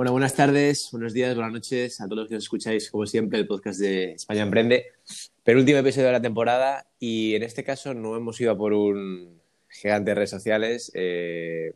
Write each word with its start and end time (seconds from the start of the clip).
Bueno, 0.00 0.12
buenas 0.12 0.34
tardes, 0.34 0.88
buenos 0.92 1.12
días, 1.12 1.34
buenas 1.34 1.52
noches 1.52 2.00
a 2.00 2.04
todos 2.04 2.20
los 2.20 2.28
que 2.30 2.36
os 2.36 2.44
escucháis, 2.44 2.90
como 2.90 3.04
siempre, 3.04 3.38
el 3.38 3.46
podcast 3.46 3.78
de 3.80 4.12
España 4.12 4.40
Emprende. 4.40 4.86
Penúltimo 5.44 5.76
episodio 5.76 6.06
de 6.06 6.12
la 6.14 6.22
temporada 6.22 6.86
y 6.98 7.34
en 7.34 7.42
este 7.42 7.64
caso 7.64 7.92
no 7.92 8.16
hemos 8.16 8.40
ido 8.40 8.50
a 8.52 8.56
por 8.56 8.72
un 8.72 9.42
gigante 9.68 10.12
de 10.12 10.14
redes 10.14 10.30
sociales, 10.30 10.90
eh, 10.94 11.74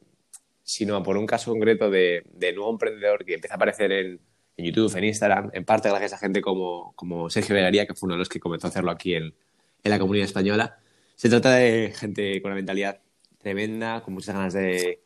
sino 0.62 0.96
a 0.96 1.02
por 1.02 1.18
un 1.18 1.26
caso 1.26 1.50
concreto 1.50 1.90
de, 1.90 2.24
nuevo 2.54 2.70
emprendedor 2.70 3.26
que 3.26 3.34
empieza 3.34 3.52
a 3.52 3.56
aparecer 3.56 3.92
en, 3.92 4.20
YouTube, 4.56 4.96
en 4.96 5.04
Instagram, 5.04 5.50
en 5.52 5.66
parte 5.66 5.90
gracias 5.90 6.14
a 6.14 6.16
gente 6.16 6.40
como, 6.40 6.94
como 6.96 7.28
Sergio 7.28 7.54
Vegaría, 7.54 7.86
que 7.86 7.92
fue 7.92 8.06
uno 8.06 8.14
de 8.14 8.20
los 8.20 8.30
que 8.30 8.40
comenzó 8.40 8.68
a 8.68 8.70
hacerlo 8.70 8.90
aquí 8.90 9.16
en, 9.16 9.34
en 9.82 9.90
la 9.90 9.98
comunidad 9.98 10.24
española. 10.24 10.78
Se 11.14 11.28
trata 11.28 11.56
de 11.56 11.92
gente 11.94 12.40
con 12.40 12.52
una 12.52 12.56
mentalidad 12.56 13.02
tremenda, 13.36 14.00
con 14.00 14.14
muchas 14.14 14.34
ganas 14.34 14.54
de, 14.54 15.03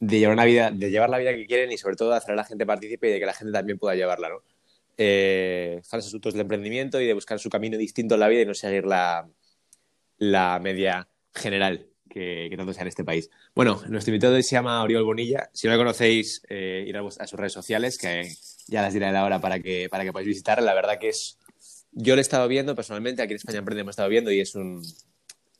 de 0.00 0.18
llevar 0.18 0.34
una 0.34 0.44
vida, 0.44 0.70
de 0.70 0.90
llevar 0.90 1.10
la 1.10 1.18
vida 1.18 1.34
que 1.34 1.46
quieren 1.46 1.72
y 1.72 1.78
sobre 1.78 1.96
todo 1.96 2.12
hacer 2.12 2.32
a 2.32 2.36
la 2.36 2.44
gente 2.44 2.66
participe 2.66 3.08
y 3.08 3.12
de 3.12 3.20
que 3.20 3.26
la 3.26 3.34
gente 3.34 3.52
también 3.52 3.78
pueda 3.78 3.94
llevarla, 3.94 4.28
¿no? 4.28 4.42
Eh, 4.96 5.80
fans 5.84 6.06
asuntos 6.06 6.34
del 6.34 6.42
emprendimiento 6.42 7.00
y 7.00 7.06
de 7.06 7.14
buscar 7.14 7.38
su 7.38 7.50
camino 7.50 7.78
distinto 7.78 8.14
en 8.14 8.20
la 8.20 8.28
vida 8.28 8.42
y 8.42 8.46
no 8.46 8.54
seguir 8.54 8.84
la, 8.84 9.28
la 10.18 10.58
media 10.60 11.08
general 11.34 11.88
que, 12.08 12.52
tanto 12.56 12.72
sea 12.72 12.82
en 12.82 12.88
este 12.88 13.04
país. 13.04 13.30
Bueno, 13.54 13.80
nuestro 13.88 14.12
invitado 14.12 14.34
se 14.36 14.50
llama 14.50 14.82
Oriol 14.82 15.04
Bonilla. 15.04 15.50
Si 15.52 15.66
no 15.66 15.74
lo 15.74 15.78
conocéis, 15.78 16.42
eh, 16.48 16.84
ir 16.86 16.96
a, 16.96 17.02
sus 17.10 17.38
redes 17.38 17.52
sociales, 17.52 17.98
que 17.98 18.28
ya 18.66 18.82
las 18.82 18.92
diré 18.92 19.10
la 19.12 19.24
hora 19.24 19.40
para 19.40 19.60
que, 19.60 19.88
para 19.88 20.04
que 20.04 20.12
podáis 20.12 20.28
visitar. 20.28 20.62
La 20.62 20.74
verdad 20.74 20.98
que 20.98 21.10
es... 21.10 21.38
Yo 21.92 22.14
lo 22.14 22.20
he 22.20 22.22
estado 22.22 22.48
viendo 22.48 22.74
personalmente, 22.74 23.22
aquí 23.22 23.32
en 23.32 23.36
España 23.36 23.58
Emprende 23.58 23.80
hemos 23.80 23.92
estado 23.92 24.08
viendo 24.08 24.30
y 24.30 24.40
es 24.40 24.54
un, 24.54 24.82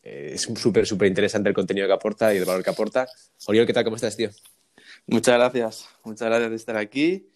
eh, 0.08 0.30
es 0.34 0.42
súper, 0.42 0.86
súper 0.86 1.08
interesante 1.08 1.50
el 1.50 1.54
contenido 1.54 1.86
que 1.86 1.92
aporta 1.92 2.32
y 2.34 2.38
el 2.38 2.44
valor 2.44 2.64
que 2.64 2.70
aporta. 2.70 3.06
Oriol, 3.46 3.66
¿qué 3.66 3.72
tal? 3.72 3.84
¿Cómo 3.84 3.96
estás, 3.96 4.16
tío? 4.16 4.30
Muchas 5.06 5.34
gracias, 5.34 5.88
muchas 6.04 6.28
gracias 6.28 6.50
de 6.50 6.56
estar 6.56 6.76
aquí 6.76 7.28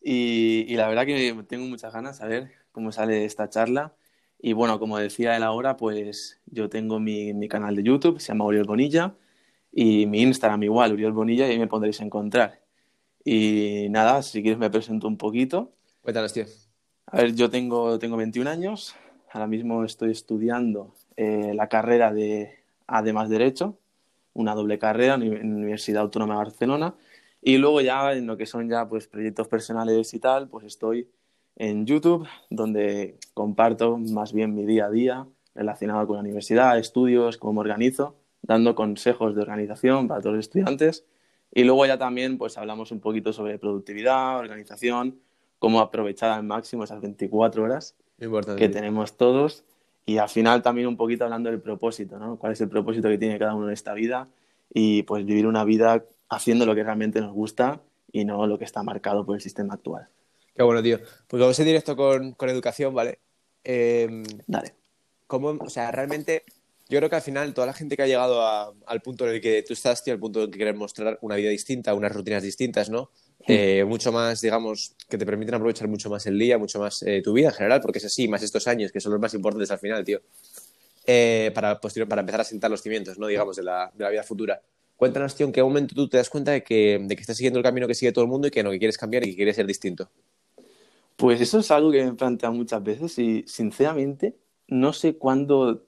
y, 0.00 0.76
la 0.76 0.88
verdad 0.88 1.06
que 1.06 1.34
tengo 1.48 1.66
muchas 1.66 1.92
ganas 1.92 2.18
de 2.18 2.28
ver 2.28 2.52
cómo 2.72 2.92
sale 2.92 3.24
esta 3.24 3.48
charla. 3.48 3.94
Y 4.40 4.52
bueno, 4.52 4.78
como 4.78 4.98
decía 4.98 5.36
él 5.36 5.42
ahora, 5.42 5.76
pues 5.76 6.40
yo 6.46 6.68
tengo 6.68 7.00
mi, 7.00 7.34
mi 7.34 7.48
canal 7.48 7.74
de 7.74 7.82
YouTube, 7.82 8.20
se 8.20 8.28
llama 8.28 8.44
Oriol 8.44 8.66
Bonilla, 8.66 9.16
y 9.72 10.06
mi 10.06 10.22
Instagram 10.22 10.62
igual, 10.62 10.92
Oriol 10.92 11.12
Bonilla, 11.12 11.48
y 11.48 11.52
ahí 11.52 11.58
me 11.58 11.66
podréis 11.66 12.00
encontrar. 12.00 12.60
Y 13.24 13.88
nada, 13.90 14.22
si 14.22 14.42
quieres 14.42 14.58
me 14.58 14.70
presento 14.70 15.08
un 15.08 15.16
poquito. 15.18 15.74
Cuéntanos, 16.02 16.32
tío. 16.32 16.44
A 17.06 17.18
ver, 17.18 17.34
yo 17.34 17.50
tengo, 17.50 17.98
tengo 17.98 18.16
21 18.16 18.48
años, 18.50 18.94
ahora 19.32 19.46
mismo 19.46 19.84
estoy 19.84 20.12
estudiando 20.12 20.94
eh, 21.20 21.52
la 21.52 21.68
carrera 21.68 22.12
de 22.12 22.60
además 22.86 23.28
Derecho, 23.28 23.76
una 24.34 24.54
doble 24.54 24.78
carrera 24.78 25.14
en 25.14 25.30
la 25.30 25.56
Universidad 25.56 26.02
Autónoma 26.02 26.34
de 26.34 26.38
Barcelona. 26.38 26.94
Y 27.42 27.58
luego 27.58 27.80
ya 27.80 28.12
en 28.12 28.28
lo 28.28 28.36
que 28.36 28.46
son 28.46 28.68
ya 28.68 28.88
pues 28.88 29.08
proyectos 29.08 29.48
personales 29.48 30.14
y 30.14 30.20
tal, 30.20 30.48
pues 30.48 30.64
estoy 30.64 31.08
en 31.56 31.86
YouTube, 31.86 32.28
donde 32.50 33.18
comparto 33.34 33.98
más 33.98 34.32
bien 34.32 34.54
mi 34.54 34.64
día 34.64 34.86
a 34.86 34.90
día 34.90 35.26
relacionado 35.56 36.06
con 36.06 36.18
la 36.18 36.22
universidad, 36.22 36.78
estudios, 36.78 37.36
cómo 37.36 37.54
me 37.54 37.60
organizo, 37.62 38.14
dando 38.42 38.76
consejos 38.76 39.34
de 39.34 39.42
organización 39.42 40.06
para 40.06 40.20
todos 40.20 40.36
los 40.36 40.44
estudiantes. 40.44 41.04
Y 41.52 41.64
luego 41.64 41.84
ya 41.84 41.98
también 41.98 42.38
pues 42.38 42.58
hablamos 42.58 42.92
un 42.92 43.00
poquito 43.00 43.32
sobre 43.32 43.58
productividad, 43.58 44.38
organización, 44.38 45.18
cómo 45.58 45.80
aprovechar 45.80 46.30
al 46.30 46.44
máximo 46.44 46.84
esas 46.84 47.00
24 47.00 47.64
horas 47.64 47.96
que 48.56 48.68
tenemos 48.68 49.16
todos 49.16 49.64
y 50.08 50.16
al 50.16 50.30
final 50.30 50.62
también 50.62 50.88
un 50.88 50.96
poquito 50.96 51.24
hablando 51.24 51.50
del 51.50 51.60
propósito, 51.60 52.18
¿no? 52.18 52.38
¿Cuál 52.38 52.52
es 52.54 52.60
el 52.62 52.70
propósito 52.70 53.10
que 53.10 53.18
tiene 53.18 53.38
cada 53.38 53.54
uno 53.54 53.66
en 53.66 53.74
esta 53.74 53.92
vida? 53.92 54.26
Y 54.72 55.02
pues 55.02 55.26
vivir 55.26 55.46
una 55.46 55.64
vida 55.64 56.02
haciendo 56.30 56.64
lo 56.64 56.74
que 56.74 56.82
realmente 56.82 57.20
nos 57.20 57.34
gusta 57.34 57.82
y 58.10 58.24
no 58.24 58.46
lo 58.46 58.58
que 58.58 58.64
está 58.64 58.82
marcado 58.82 59.26
por 59.26 59.34
el 59.34 59.42
sistema 59.42 59.74
actual. 59.74 60.08
Qué 60.56 60.62
bueno, 60.62 60.82
tío. 60.82 60.98
Pues 61.26 61.38
vamos 61.38 61.58
en 61.58 61.66
directo 61.66 61.94
con, 61.94 62.32
con 62.32 62.48
educación, 62.48 62.94
¿vale? 62.94 63.18
Eh, 63.62 64.22
Dale. 64.46 64.72
¿cómo, 65.26 65.50
o 65.60 65.68
sea, 65.68 65.92
realmente 65.92 66.44
yo 66.88 67.00
creo 67.00 67.10
que 67.10 67.16
al 67.16 67.22
final 67.22 67.52
toda 67.52 67.66
la 67.66 67.74
gente 67.74 67.94
que 67.94 68.04
ha 68.04 68.06
llegado 68.06 68.74
al 68.86 69.02
punto 69.02 69.28
en 69.28 69.34
el 69.34 69.40
que 69.42 69.62
tú 69.62 69.74
estás, 69.74 70.02
tío, 70.02 70.14
al 70.14 70.20
punto 70.20 70.38
en 70.38 70.46
el 70.46 70.50
que 70.50 70.56
quieres 70.56 70.74
mostrar 70.74 71.18
una 71.20 71.36
vida 71.36 71.50
distinta, 71.50 71.92
unas 71.92 72.12
rutinas 72.12 72.42
distintas, 72.42 72.88
¿no? 72.88 73.10
Eh, 73.50 73.82
mucho 73.86 74.12
más, 74.12 74.42
digamos, 74.42 74.94
que 75.08 75.16
te 75.16 75.24
permiten 75.24 75.54
aprovechar 75.54 75.88
mucho 75.88 76.10
más 76.10 76.26
el 76.26 76.38
día, 76.38 76.58
mucho 76.58 76.78
más 76.78 77.02
eh, 77.02 77.22
tu 77.22 77.32
vida 77.32 77.48
en 77.48 77.54
general, 77.54 77.80
porque 77.80 77.98
es 77.98 78.04
así, 78.04 78.28
más 78.28 78.42
estos 78.42 78.68
años, 78.68 78.92
que 78.92 79.00
son 79.00 79.12
los 79.12 79.20
más 79.20 79.32
importantes 79.32 79.70
al 79.70 79.78
final, 79.78 80.04
tío, 80.04 80.20
eh, 81.06 81.50
para, 81.54 81.80
para 81.80 82.20
empezar 82.20 82.42
a 82.42 82.44
sentar 82.44 82.70
los 82.70 82.82
cimientos, 82.82 83.18
¿no? 83.18 83.26
Digamos, 83.26 83.56
de 83.56 83.62
la, 83.62 83.90
de 83.94 84.04
la, 84.04 84.10
vida 84.10 84.22
futura. 84.22 84.60
Cuéntanos, 84.98 85.34
tío, 85.34 85.46
en 85.46 85.52
qué 85.52 85.62
momento 85.62 85.94
tú 85.94 86.06
te 86.08 86.18
das 86.18 86.28
cuenta 86.28 86.50
de 86.50 86.62
que, 86.62 87.02
de 87.02 87.16
que 87.16 87.20
estás 87.22 87.38
siguiendo 87.38 87.58
el 87.58 87.62
camino 87.62 87.86
que 87.86 87.94
sigue 87.94 88.12
todo 88.12 88.24
el 88.24 88.30
mundo 88.30 88.48
y 88.48 88.50
que 88.50 88.62
no, 88.62 88.70
que 88.70 88.78
quieres 88.78 88.98
cambiar 88.98 89.24
y 89.24 89.30
que 89.30 89.36
quieres 89.36 89.56
ser 89.56 89.66
distinto. 89.66 90.10
Pues 91.16 91.40
eso 91.40 91.60
es 91.60 91.70
algo 91.70 91.90
que 91.90 92.04
me 92.04 92.10
he 92.10 92.12
planteado 92.12 92.54
muchas 92.54 92.82
veces 92.82 93.18
y, 93.18 93.44
sinceramente, 93.46 94.36
no 94.66 94.92
sé 94.92 95.16
cuándo 95.16 95.86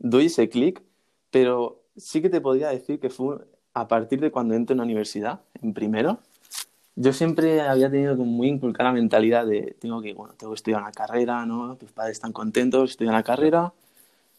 doy 0.00 0.26
ese 0.26 0.48
clic, 0.48 0.82
pero 1.30 1.84
sí 1.96 2.20
que 2.20 2.30
te 2.30 2.40
podría 2.40 2.70
decir 2.70 2.98
que 2.98 3.10
fue 3.10 3.36
a 3.74 3.86
partir 3.86 4.20
de 4.20 4.32
cuando 4.32 4.54
entro 4.54 4.74
en 4.74 4.78
la 4.78 4.84
universidad, 4.84 5.42
en 5.62 5.72
primero, 5.72 6.18
yo 6.96 7.12
siempre 7.12 7.60
había 7.60 7.90
tenido 7.90 8.16
como 8.16 8.30
muy 8.30 8.48
inculcada 8.48 8.90
la 8.90 8.94
mentalidad 8.94 9.46
de 9.46 9.76
tengo 9.78 10.00
que, 10.00 10.14
bueno, 10.14 10.34
tengo 10.34 10.52
que 10.52 10.56
estudiar 10.56 10.80
una 10.80 10.92
carrera, 10.92 11.44
¿no? 11.44 11.76
Tus 11.76 11.92
padres 11.92 12.16
están 12.16 12.32
contentos, 12.32 12.92
estudian 12.92 13.14
la 13.14 13.22
carrera, 13.22 13.74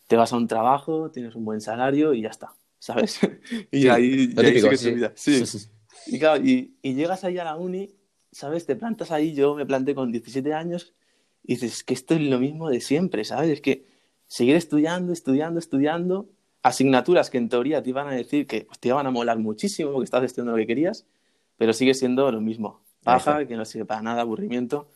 te 0.07 0.15
vas 0.15 0.33
a 0.33 0.37
un 0.37 0.47
trabajo, 0.47 1.11
tienes 1.11 1.35
un 1.35 1.45
buen 1.45 1.61
salario 1.61 2.13
y 2.13 2.21
ya 2.21 2.29
está, 2.29 2.53
¿sabes? 2.79 3.19
y 3.71 3.87
ahí, 3.87 4.33
y 4.35 4.77
sí. 5.15 5.45
sí. 5.45 5.67
Y 6.07 6.19
claro, 6.19 6.43
y, 6.43 6.75
y, 6.81 6.95
llegas 6.95 7.23
ahí 7.23 7.37
a 7.37 7.43
la 7.43 7.57
uni, 7.57 7.93
¿sabes? 8.31 8.65
Te 8.65 8.75
plantas 8.75 9.11
ahí, 9.11 9.33
yo 9.33 9.55
me 9.55 9.65
planté 9.65 9.93
con 9.93 10.11
17 10.11 10.53
años 10.53 10.93
y 11.43 11.55
dices, 11.55 11.83
que 11.83 11.93
esto 11.93 12.15
es 12.15 12.21
lo 12.21 12.39
mismo 12.39 12.69
de 12.69 12.81
siempre, 12.81 13.23
¿sabes? 13.23 13.51
Es 13.51 13.61
que 13.61 13.85
seguir 14.25 14.55
estudiando, 14.55 15.13
estudiando, 15.13 15.59
estudiando, 15.59 16.29
asignaturas 16.63 17.29
que 17.29 17.37
en 17.37 17.49
teoría 17.49 17.83
te 17.83 17.89
iban 17.89 18.07
a 18.07 18.11
decir 18.11 18.47
que 18.47 18.61
pues, 18.61 18.79
te 18.79 18.87
iban 18.87 19.05
a 19.05 19.11
molar 19.11 19.37
muchísimo 19.37 19.91
porque 19.91 20.05
estás 20.05 20.23
estudiando 20.23 20.53
lo 20.53 20.57
que 20.57 20.67
querías, 20.67 21.05
pero 21.57 21.73
sigue 21.73 21.93
siendo 21.93 22.31
lo 22.31 22.41
mismo. 22.41 22.81
Baja, 23.03 23.45
que 23.45 23.55
no 23.55 23.65
sirve 23.65 23.85
para 23.85 24.01
nada, 24.01 24.21
aburrimiento. 24.21 24.87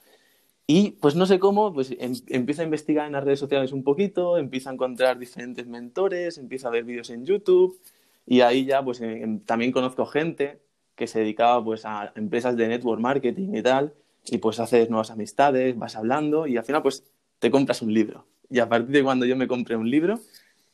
Y 0.68 0.92
pues 0.92 1.16
no 1.16 1.26
sé 1.26 1.40
cómo, 1.40 1.74
pues 1.74 1.92
em, 2.00 2.14
empieza 2.28 2.62
a 2.62 2.66
investigar 2.66 3.08
en 3.08 3.14
las 3.14 3.24
redes 3.24 3.40
sociales 3.40 3.72
un 3.72 3.84
poquito, 3.84 4.38
empieza 4.38 4.70
a 4.70 4.74
encontrar 4.74 5.18
diferentes 5.20 5.68
mentores, 5.68 6.38
empieza 6.38 6.68
a 6.68 6.72
ver 6.72 6.84
vídeos 6.84 7.10
en 7.10 7.26
YouTube 7.26 7.80
y 8.26 8.42
ahí 8.42 8.66
ya 8.66 8.84
pues 8.84 9.02
em, 9.02 9.40
también 9.40 9.72
conozco 9.72 10.06
gente 10.06 10.62
que 10.96 11.08
se 11.08 11.20
dedicaba 11.20 11.64
pues 11.64 11.86
a 11.86 12.14
empresas 12.16 12.56
de 12.56 12.68
network 12.68 13.02
marketing 13.02 13.56
y 13.56 13.62
tal 13.62 13.94
y 14.26 14.38
pues 14.38 14.60
haces 14.60 14.90
nuevas 14.90 15.12
amistades, 15.12 15.78
vas 15.78 15.96
hablando 15.96 16.48
y 16.48 16.58
al 16.58 16.64
final 16.64 16.82
pues 16.82 17.04
te 17.40 17.50
compras 17.50 17.82
un 17.82 17.94
libro. 17.94 18.26
Y 18.50 18.60
a 18.60 18.70
partir 18.70 18.92
de 18.92 19.04
cuando 19.04 19.26
yo 19.26 19.36
me 19.36 19.48
compré 19.48 19.76
un 19.76 19.90
libro, 19.90 20.20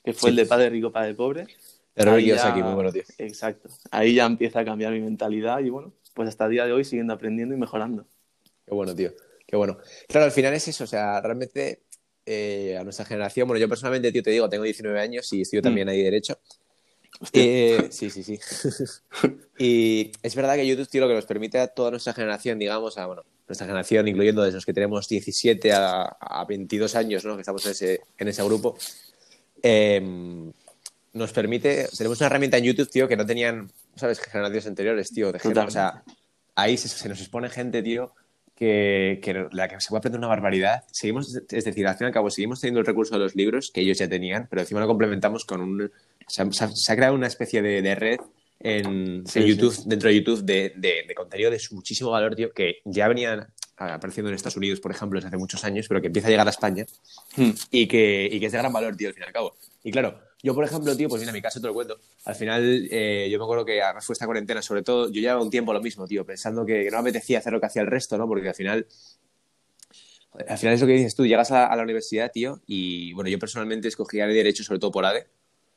que 0.04 0.14
fue 0.14 0.32
el 0.32 0.36
de 0.36 0.46
Padre 0.46 0.70
Rico, 0.70 0.92
Padre 0.92 1.14
Pobre, 1.14 1.48
aquí, 1.98 2.62
muy 2.62 2.74
bueno, 2.74 2.92
tío. 2.92 3.04
Exacto. 3.18 3.70
Ahí 3.92 4.16
ya 4.16 4.26
empieza 4.26 4.60
a 4.60 4.66
cambiar 4.66 4.94
mi 4.94 5.02
mentalidad 5.02 5.60
y 5.60 5.70
bueno, 5.70 5.94
pues 6.14 6.30
hasta 6.30 6.46
el 6.46 6.52
día 6.52 6.66
de 6.66 6.74
hoy 6.74 6.84
siguiendo 6.84 7.14
aprendiendo 7.14 7.56
y 7.56 7.58
mejorando. 7.58 8.06
Qué 8.66 8.74
bueno, 8.74 8.96
tío. 8.96 9.14
Qué 9.46 9.56
bueno. 9.56 9.78
Claro, 10.08 10.26
al 10.26 10.32
final 10.32 10.54
es 10.54 10.68
eso, 10.68 10.84
o 10.84 10.88
sea, 10.88 11.22
realmente 11.22 11.84
eh, 12.26 12.78
a 12.80 12.84
nuestra 12.84 13.06
generación, 13.06 13.48
bueno, 13.48 13.60
yo 13.60 13.70
personalmente, 13.70 14.12
tío, 14.12 14.22
te 14.22 14.32
digo, 14.32 14.50
tengo 14.50 14.66
19 14.66 15.00
años 15.00 15.32
y 15.32 15.42
estudio 15.42 15.62
también 15.62 15.88
mm. 15.88 15.92
ahí 15.92 16.04
Derecho. 16.04 16.38
Eh, 17.34 17.88
sí, 17.90 18.10
sí, 18.10 18.24
sí. 18.24 18.38
y 19.58 20.12
es 20.22 20.36
verdad 20.36 20.56
que 20.56 20.68
YouTube, 20.68 20.90
tío, 20.90 21.02
lo 21.02 21.08
que 21.08 21.16
nos 21.16 21.26
permite 21.26 21.58
a 21.60 21.68
toda 21.68 21.92
nuestra 21.92 22.14
generación, 22.14 22.60
digamos, 22.60 22.98
a 22.98 23.06
bueno, 23.06 23.24
nuestra 23.48 23.66
generación, 23.66 24.08
incluyendo 24.08 24.44
desde 24.44 24.58
los 24.58 24.66
que 24.66 24.74
tenemos 24.74 25.08
17 25.08 25.72
a, 25.72 26.04
a 26.04 26.46
22 26.46 26.96
años, 26.96 27.24
¿no? 27.26 27.36
Que 27.36 27.42
estamos 27.42 27.66
en 27.66 27.72
ese, 27.72 28.02
en 28.18 28.28
ese 28.28 28.44
grupo, 28.44 28.78
eh, 29.64 30.52
nos 31.18 31.34
permite, 31.34 31.88
tenemos 31.98 32.20
una 32.20 32.28
herramienta 32.28 32.58
en 32.58 32.64
YouTube, 32.66 32.90
tío, 32.90 33.08
que 33.08 33.18
no 33.18 33.26
tenían, 33.26 33.72
¿sabes? 33.96 34.20
Generaciones 34.20 34.68
anteriores, 34.68 35.12
tío. 35.12 35.32
De 35.32 35.40
o 35.40 35.70
sea, 35.70 36.04
ahí 36.56 36.78
se, 36.78 37.10
nos 37.10 37.20
expone 37.20 37.50
gente, 37.50 37.84
tío, 37.84 38.14
que, 38.56 39.20
que, 39.22 39.48
la 39.52 39.68
que 39.68 39.80
se 39.80 39.90
puede 39.90 40.00
aprender 40.00 40.20
una 40.20 40.28
barbaridad. 40.28 40.84
Seguimos, 40.92 41.36
es 41.36 41.66
decir, 41.66 41.88
al 41.88 41.96
fin 41.96 42.06
y 42.06 42.08
al 42.08 42.14
cabo, 42.14 42.30
seguimos 42.30 42.62
teniendo 42.62 42.80
el 42.80 42.86
recurso 42.86 43.16
de 43.16 43.20
los 43.20 43.36
libros 43.36 43.72
que 43.72 43.82
ellos 43.82 43.98
ya 43.98 44.08
tenían, 44.08 44.48
pero 44.50 44.62
encima 44.62 44.80
lo 44.80 44.88
complementamos 44.88 45.46
con 45.46 45.62
un... 45.62 45.92
Se 46.28 46.42
ha, 46.42 46.96
creado 46.96 47.16
una 47.16 47.28
especie 47.28 47.62
de, 47.62 47.96
red 47.96 48.20
en, 48.60 49.24
YouTube, 49.26 49.84
dentro 49.86 50.10
de 50.10 50.16
YouTube, 50.16 50.44
de, 50.44 50.74
de, 50.76 51.16
contenido 51.16 51.52
de 51.52 51.62
muchísimo 51.72 52.12
valor, 52.12 52.36
tío, 52.36 52.52
que 52.52 52.80
ya 52.84 53.08
venían 53.08 53.48
apareciendo 53.78 54.30
en 54.30 54.36
Estados 54.36 54.58
Unidos, 54.58 54.80
por 54.80 54.92
ejemplo, 54.92 55.18
desde 55.18 55.28
hace 55.28 55.38
muchos 55.38 55.64
años, 55.64 55.88
pero 55.88 56.02
que 56.02 56.08
empieza 56.08 56.28
a 56.28 56.32
llegar 56.32 56.48
a 56.48 56.50
España 56.50 56.86
hmm. 57.36 57.52
y, 57.72 57.88
que, 57.88 58.28
y 58.32 58.40
que 58.40 58.48
es 58.48 58.52
de 58.52 58.58
gran 58.58 58.74
valor, 58.74 58.96
tío, 58.96 59.08
al 59.08 59.14
fin 59.14 59.24
y 59.24 59.28
al 59.28 59.34
cabo. 59.34 59.56
Y 59.84 59.92
claro, 59.92 60.20
yo, 60.44 60.54
por 60.54 60.64
ejemplo, 60.64 60.96
tío, 60.96 61.10
pues 61.10 61.22
mira, 61.22 61.32
mi 61.32 61.42
caso 61.42 61.60
te 61.60 61.68
lo 61.68 61.74
cuento. 61.74 62.00
Al 62.26 62.36
final, 62.36 62.88
eh, 62.92 63.28
yo 63.32 63.40
me 63.40 63.44
acuerdo 63.44 63.66
que 63.66 63.82
a 63.82 64.00
fue 64.02 64.14
esta 64.14 64.26
cuarentena, 64.26 64.62
sobre 64.62 64.84
todo, 64.84 65.12
yo 65.12 65.20
llevaba 65.20 65.42
un 65.42 65.50
tiempo 65.50 65.74
lo 65.74 65.82
mismo, 65.82 66.08
tío, 66.08 66.26
pensando 66.26 66.66
que, 66.66 66.86
no 66.86 66.98
me 66.98 67.10
apetecía 67.10 67.40
hacer 67.40 67.54
lo 67.54 67.60
que 67.60 67.66
hacía 67.66 67.82
el 67.82 67.88
resto, 67.88 68.18
¿no? 68.18 68.28
Porque 68.28 68.50
al 68.50 68.56
final, 68.56 68.88
al 70.48 70.58
final 70.58 70.76
es 70.76 70.82
lo 70.82 70.88
que 70.88 70.94
dices 70.94 71.16
tú, 71.16 71.26
llegas 71.26 71.52
a, 71.52 71.76
la 71.76 71.84
universidad, 71.84 72.32
tío, 72.32 72.62
y 72.68 73.14
bueno, 73.14 73.30
yo 73.30 73.40
personalmente 73.40 73.88
escogía 73.88 74.26
el 74.26 74.34
derecho, 74.34 74.64
sobre 74.64 74.80
todo 74.80 74.92
por 74.92 75.06
ADE. 75.06 75.28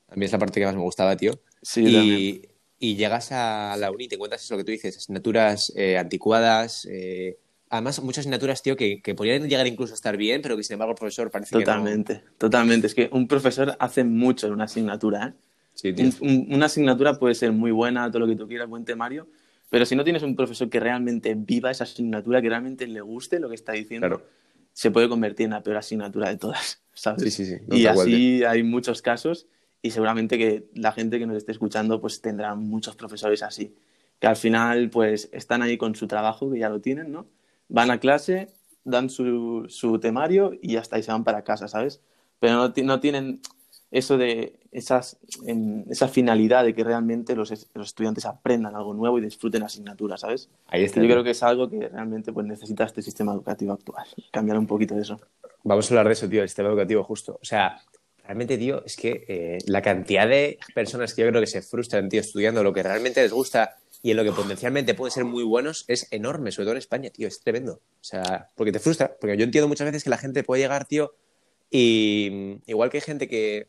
A 0.09 0.17
mí 0.17 0.25
es 0.27 0.33
la 0.33 0.39
parte 0.39 0.61
que 0.61 0.67
más 0.67 0.75
me 0.75 0.83
gustaba, 0.83 1.17
tío. 1.17 1.41
Sí, 1.63 1.85
y, 1.87 2.43
y 2.83 2.97
llegas 2.97 3.31
a 3.31 3.77
la 3.79 3.91
uni 3.91 4.05
y 4.05 4.09
te 4.09 4.15
encuentras 4.15 4.43
eso 4.43 4.57
que 4.57 4.65
tú 4.65 4.73
dices, 4.73 4.97
asignaturas 4.97 5.71
eh, 5.77 5.99
anticuadas, 5.99 6.87
eh, 6.91 7.39
además 7.71 8.03
muchas 8.03 8.23
asignaturas, 8.23 8.63
tío, 8.63 8.77
que, 8.77 9.01
que, 9.01 9.15
podrían 9.15 9.49
llegar 9.49 9.67
incluso 9.67 9.95
a 9.95 9.97
estar 9.97 10.17
bien, 10.17 10.43
pero 10.43 10.57
que 10.57 10.63
sin 10.63 10.75
embargo 10.75 10.93
el 10.93 10.99
profesor 10.99 11.31
parece 11.31 11.57
totalmente, 11.57 12.19
que 12.19 12.25
no... 12.25 12.33
Totalmente, 12.37 12.87
es 12.89 12.95
que 12.95 13.09
un 13.13 13.27
profesor 13.29 13.77
hace 13.79 14.05
mucho 14.05 14.49
en 14.49 14.53
una 14.53 14.65
asignatura, 14.65 15.29
¿eh? 15.29 15.33
Sí, 15.75 15.93
tío. 15.93 16.11
Un, 16.21 16.29
un, 16.29 16.55
una 16.55 16.67
asignatura 16.67 17.15
puede 17.19 17.35
ser 17.35 17.53
muy 17.53 17.71
buena, 17.71 18.11
todo 18.11 18.21
lo 18.21 18.27
que 18.27 18.37
tú 18.37 18.47
quieras, 18.47 18.69
buen 18.69 18.85
temario, 18.85 19.29
pero 19.71 19.87
si 19.87 19.95
no 19.95 20.05
tienes 20.05 20.23
un 20.23 20.35
profesor 20.35 20.69
que 20.69 20.81
realmente 20.81 21.35
viva 21.37 21.71
esa 21.71 21.85
asignatura, 21.85 22.43
que 22.43 22.49
realmente 22.49 22.87
le 22.87 23.01
guste 23.01 23.39
lo 23.39 23.49
que 23.49 23.55
está 23.55 23.73
diciendo, 23.73 24.09
Claro. 24.09 24.27
se 24.73 24.91
puede 24.91 25.09
convertir 25.09 25.45
en 25.45 25.53
la 25.53 25.63
peor 25.63 25.77
asignatura 25.77 26.29
de 26.29 26.37
todas, 26.37 26.83
¿sabes? 26.93 27.23
Sí, 27.23 27.31
sí, 27.31 27.47
sí. 27.47 27.63
No, 27.67 27.77
y 27.77 27.87
así 27.87 28.45
hay 28.45 28.65
muchos 28.65 29.01
casos 29.01 29.47
y 29.81 29.93
seguramente 29.93 30.37
que 30.37 30.69
la 30.75 30.93
gente 30.93 31.19
que 31.19 31.27
nos 31.27 31.37
esté 31.37 31.53
escuchando 31.53 32.01
pues 32.01 32.21
tendrá 32.21 32.55
muchos 32.57 32.97
profesores 32.97 33.45
así, 33.45 33.77
que 34.19 34.27
al 34.27 34.37
final 34.37 34.91
pues 34.91 35.31
están 35.33 35.63
ahí 35.63 35.79
con 35.79 35.95
su 35.95 36.09
trabajo, 36.09 36.51
que 36.51 36.59
ya 36.59 36.69
lo 36.69 36.81
tienen, 36.81 37.13
¿no? 37.13 37.27
Van 37.71 37.91
a 37.91 37.99
clase, 37.99 38.49
dan 38.85 39.09
su, 39.09 39.65
su 39.69 39.99
temario 39.99 40.53
y 40.61 40.77
hasta 40.77 40.97
ahí 40.97 41.03
se 41.03 41.13
van 41.13 41.25
para 41.25 41.43
casa, 41.43 41.69
¿sabes? 41.69 42.01
Pero 42.39 42.55
no, 42.55 42.73
no 42.85 43.01
tienen 43.01 43.41
eso 43.91 44.19
de 44.19 44.61
esas, 44.71 45.19
esa 45.89 46.09
finalidad 46.09 46.65
de 46.65 46.75
que 46.75 46.85
realmente 46.85 47.35
los, 47.35 47.51
los 47.75 47.87
estudiantes 47.89 48.25
aprendan 48.25 48.77
algo 48.77 48.95
nuevo 48.95 49.19
y 49.19 49.23
disfruten 49.23 49.61
la 49.61 49.67
asignatura, 49.67 50.17
¿sabes? 50.17 50.49
Ahí 50.69 50.85
está. 50.85 51.01
Yo 51.01 51.09
creo 51.09 51.25
que 51.25 51.31
es 51.31 51.43
algo 51.43 51.69
que 51.69 51.89
realmente 51.89 52.33
pues, 52.33 52.47
necesita 52.47 52.85
este 52.85 53.03
sistema 53.03 53.33
educativo 53.33 53.73
actual, 53.73 54.07
cambiar 54.31 54.59
un 54.59 54.67
poquito 54.67 54.95
de 54.95 55.03
eso. 55.03 55.21
Vamos 55.65 55.91
a 55.91 55.95
hablar 55.95 56.07
de 56.07 56.13
eso, 56.13 56.29
tío, 56.29 56.41
del 56.41 56.49
sistema 56.49 56.69
educativo 56.69 57.03
justo. 57.03 57.39
O 57.41 57.45
sea, 57.45 57.81
realmente, 58.25 58.57
tío, 58.57 58.85
es 58.85 58.97
que 58.97 59.25
eh, 59.29 59.59
la 59.67 59.83
cantidad 59.83 60.29
de 60.29 60.59
personas 60.75 61.13
que 61.15 61.23
yo 61.23 61.29
creo 61.29 61.41
que 61.41 61.47
se 61.47 61.63
frustran, 61.63 62.09
tío, 62.09 62.21
estudiando 62.21 62.63
lo 62.63 62.73
que 62.73 62.83
realmente 62.83 63.23
les 63.23 63.33
gusta 63.33 63.77
y 64.03 64.11
en 64.13 64.17
lo 64.17 64.25
que 64.25 64.33
potencialmente 64.33 64.95
pueden 64.95 65.13
ser 65.13 65.25
muy 65.25 65.45
buenos 65.45 65.85
es 65.89 66.07
enorme, 66.11 66.53
sobre 66.53 66.65
todo 66.67 66.73
en 66.73 66.79
España, 66.79 67.11
tío, 67.11 67.29
es 67.29 67.41
tremendo. 67.41 67.75
O 67.75 68.05
sea, 68.05 68.49
porque 68.57 68.73
te 68.73 68.79
frustra. 68.81 69.15
Porque 69.21 69.37
yo 69.37 69.45
entiendo 69.45 69.69
muchas 69.69 69.87
veces 69.87 70.05
que 70.05 70.11
la 70.11 70.19
gente 70.19 70.43
puede 70.43 70.63
llegar, 70.63 70.87
tío, 70.87 71.15
y 71.71 72.59
igual 72.67 72.91
que 72.91 72.97
hay 72.99 73.03
gente 73.03 73.29
que, 73.29 73.69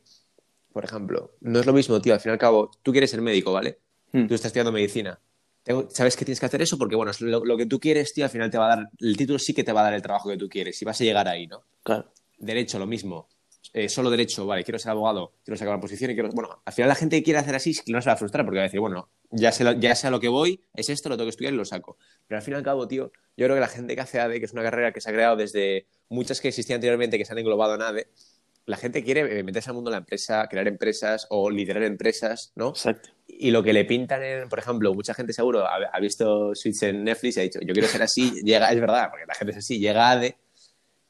por 0.73 0.83
ejemplo, 0.85 1.31
no 1.41 1.59
es 1.59 1.65
lo 1.65 1.73
mismo, 1.73 2.01
tío, 2.01 2.13
al 2.13 2.19
fin 2.19 2.31
y 2.31 2.33
al 2.33 2.39
cabo, 2.39 2.71
tú 2.81 2.91
quieres 2.91 3.11
ser 3.11 3.21
médico, 3.21 3.51
¿vale? 3.53 3.79
Hmm. 4.11 4.27
Tú 4.27 4.33
estás 4.33 4.47
estudiando 4.47 4.71
medicina. 4.71 5.19
Tengo- 5.63 5.87
¿Sabes 5.91 6.15
que 6.17 6.25
tienes 6.25 6.39
que 6.39 6.45
hacer 6.47 6.61
eso? 6.61 6.77
Porque, 6.77 6.95
bueno, 6.95 7.11
es 7.11 7.21
lo, 7.21 7.45
lo 7.45 7.57
que 7.57 7.65
tú 7.67 7.79
quieres, 7.79 8.13
tío, 8.13 8.23
al 8.25 8.31
final 8.31 8.49
te 8.49 8.57
va 8.57 8.71
a 8.71 8.75
dar, 8.77 8.89
el 8.99 9.15
título 9.15 9.37
sí 9.37 9.53
que 9.53 9.63
te 9.63 9.71
va 9.71 9.81
a 9.81 9.83
dar 9.83 9.93
el 9.93 10.01
trabajo 10.01 10.29
que 10.29 10.37
tú 10.37 10.49
quieres 10.49 10.81
y 10.81 10.85
vas 10.85 10.99
a 10.99 11.03
llegar 11.03 11.27
ahí, 11.27 11.45
¿no? 11.47 11.63
Claro. 11.83 12.11
Derecho, 12.39 12.79
lo 12.79 12.87
mismo. 12.87 13.27
Eh, 13.73 13.87
solo 13.87 14.09
derecho, 14.09 14.45
vale, 14.45 14.63
quiero 14.63 14.79
ser 14.79 14.91
abogado, 14.91 15.33
quiero 15.45 15.57
sacar 15.57 15.73
una 15.75 15.81
posición 15.81 16.11
y 16.11 16.13
quiero... 16.15 16.29
Bueno, 16.29 16.61
al 16.65 16.73
final 16.73 16.89
la 16.89 16.95
gente 16.95 17.17
que 17.17 17.23
quiere 17.23 17.39
hacer 17.39 17.55
así 17.55 17.73
no 17.87 18.01
se 18.01 18.09
va 18.09 18.13
a 18.13 18.17
frustrar 18.17 18.43
porque 18.43 18.57
va 18.57 18.63
a 18.63 18.67
decir, 18.67 18.79
bueno, 18.79 19.07
ya 19.31 19.51
sé, 19.51 19.63
lo- 19.63 19.73
ya 19.73 19.95
sé 19.95 20.07
a 20.07 20.11
lo 20.11 20.19
que 20.19 20.27
voy, 20.27 20.61
es 20.73 20.89
esto, 20.89 21.09
lo 21.09 21.15
tengo 21.17 21.25
que 21.27 21.31
estudiar 21.31 21.53
y 21.53 21.57
lo 21.57 21.65
saco. 21.65 21.97
Pero 22.27 22.37
al 22.37 22.43
fin 22.43 22.53
y 22.53 22.57
al 22.57 22.63
cabo, 22.63 22.87
tío, 22.87 23.11
yo 23.37 23.45
creo 23.45 23.55
que 23.55 23.61
la 23.61 23.67
gente 23.67 23.95
que 23.95 24.01
hace 24.01 24.19
ADE, 24.19 24.39
que 24.39 24.45
es 24.45 24.53
una 24.53 24.63
carrera 24.63 24.91
que 24.91 25.01
se 25.01 25.09
ha 25.09 25.13
creado 25.13 25.35
desde 25.35 25.87
muchas 26.09 26.41
que 26.41 26.49
existían 26.49 26.77
anteriormente 26.77 27.17
que 27.17 27.25
se 27.25 27.31
han 27.33 27.39
englobado 27.39 27.75
en 27.75 27.81
ADE, 27.81 28.07
la 28.67 28.77
gente 28.77 29.03
quiere 29.03 29.39
eh, 29.39 29.43
meterse 29.43 29.69
al 29.71 29.75
mundo 29.75 29.89
de 29.89 29.95
la 29.95 29.99
empresa, 29.99 30.47
crear 30.47 30.67
empresas 30.67 31.25
o 31.29 31.49
liderar 31.49 31.81
empresas, 31.83 32.51
¿no? 32.55 32.69
Exacto. 32.69 33.09
Y 33.27 33.49
lo 33.51 33.63
que 33.63 33.73
le 33.73 33.85
pintan, 33.85 34.21
en, 34.23 34.49
por 34.49 34.59
ejemplo, 34.59 34.93
mucha 34.93 35.13
gente 35.15 35.33
seguro 35.33 35.65
ha, 35.65 35.75
ha 35.91 35.99
visto 35.99 36.53
Switch 36.53 36.83
en 36.83 37.03
Netflix 37.03 37.37
y 37.37 37.39
ha 37.39 37.43
dicho, 37.43 37.59
yo 37.61 37.73
quiero 37.73 37.87
ser 37.87 38.03
así, 38.03 38.31
llega, 38.43 38.71
es 38.71 38.79
verdad, 38.79 39.09
porque 39.09 39.25
la 39.25 39.33
gente 39.33 39.51
es 39.53 39.57
así, 39.57 39.79
llega 39.79 40.07
a 40.09 40.11
ADE 40.11 40.35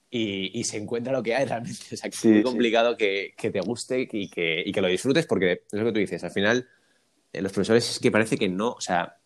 y, 0.10 0.58
y 0.60 0.64
se 0.64 0.78
encuentra 0.78 1.12
lo 1.14 1.24
que 1.24 1.36
hay 1.36 1.46
realmente. 1.46 1.80
O 1.94 1.98
sea, 1.98 2.10
que 2.10 2.16
Sí, 2.16 2.28
es 2.30 2.34
muy 2.34 2.40
sí. 2.42 2.44
complicado 2.44 2.96
que, 2.98 3.34
que 3.38 3.50
te 3.52 3.60
guste 3.62 4.08
y 4.12 4.30
que, 4.30 4.64
y 4.66 4.72
que 4.72 4.82
lo 4.82 4.88
disfrutes 4.88 5.26
porque 5.26 5.64
es 5.72 5.80
lo 5.80 5.86
que 5.86 5.92
tú 5.92 6.00
dices, 6.00 6.24
al 6.24 6.32
final 6.32 6.68
eh, 7.34 7.42
los 7.42 7.52
profesores 7.52 7.90
es 7.90 8.00
que 8.00 8.12
parece 8.12 8.38
que 8.38 8.50
no, 8.50 8.72
o 8.72 8.82
sea, 8.82 9.18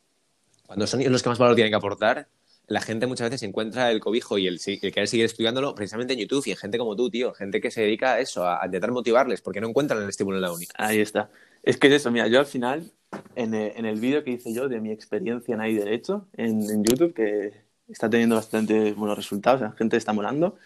cuando 0.66 0.88
son 0.88 1.04
los 1.12 1.24
que 1.24 1.30
más 1.30 1.38
valor 1.38 1.56
tienen 1.56 1.72
que 1.72 1.78
aportar, 1.78 2.28
la 2.68 2.82
gente 2.82 3.06
muchas 3.06 3.30
veces 3.30 3.48
encuentra 3.48 3.92
el 3.92 4.00
cobijo 4.00 4.38
y 4.38 4.48
el, 4.48 4.60
el 4.66 4.80
querer 4.80 5.08
seguir 5.08 5.26
estudiándolo 5.26 5.76
precisamente 5.76 6.14
en 6.14 6.20
YouTube 6.20 6.44
y 6.48 6.52
en 6.52 6.58
gente 6.58 6.78
como 6.78 6.96
tú, 6.96 7.10
tío, 7.10 7.34
gente 7.34 7.62
que 7.62 7.70
se 7.70 7.82
dedica 7.82 8.14
a 8.14 8.20
eso, 8.20 8.48
a, 8.48 8.62
intentar 8.66 8.92
motivarles 8.92 9.42
porque 9.42 9.62
no 9.62 9.68
encuentran 9.68 10.02
el 10.02 10.10
estímulo 10.10 10.38
en 10.38 10.42
la 10.42 10.52
uni. 10.52 10.66
Ahí 10.76 11.00
está. 11.00 11.30
Es 11.64 11.78
que 11.78 11.88
es 11.88 11.94
eso, 11.94 12.12
mira, 12.12 12.28
yo 12.28 12.40
al 12.40 12.46
final, 12.46 12.92
en, 13.36 13.54
eh, 13.54 13.74
el 13.78 14.00
vídeo 14.00 14.24
que 14.24 14.32
hice 14.32 14.54
yo 14.54 14.68
de 14.68 14.80
mi 14.80 14.92
experiencia 14.92 15.54
en 15.54 15.62
ahí 15.62 15.76
derecho, 15.76 16.28
en, 16.34 16.70
en 16.70 16.84
YouTube, 16.84 17.14
que 17.14 17.54
está 17.88 18.10
teniendo 18.10 18.36
bastante 18.36 18.94
buenos 18.94 19.18
resultados, 19.18 19.62
la 19.62 19.72
gente 19.74 19.98
está 19.98 20.14
molando, 20.14 20.58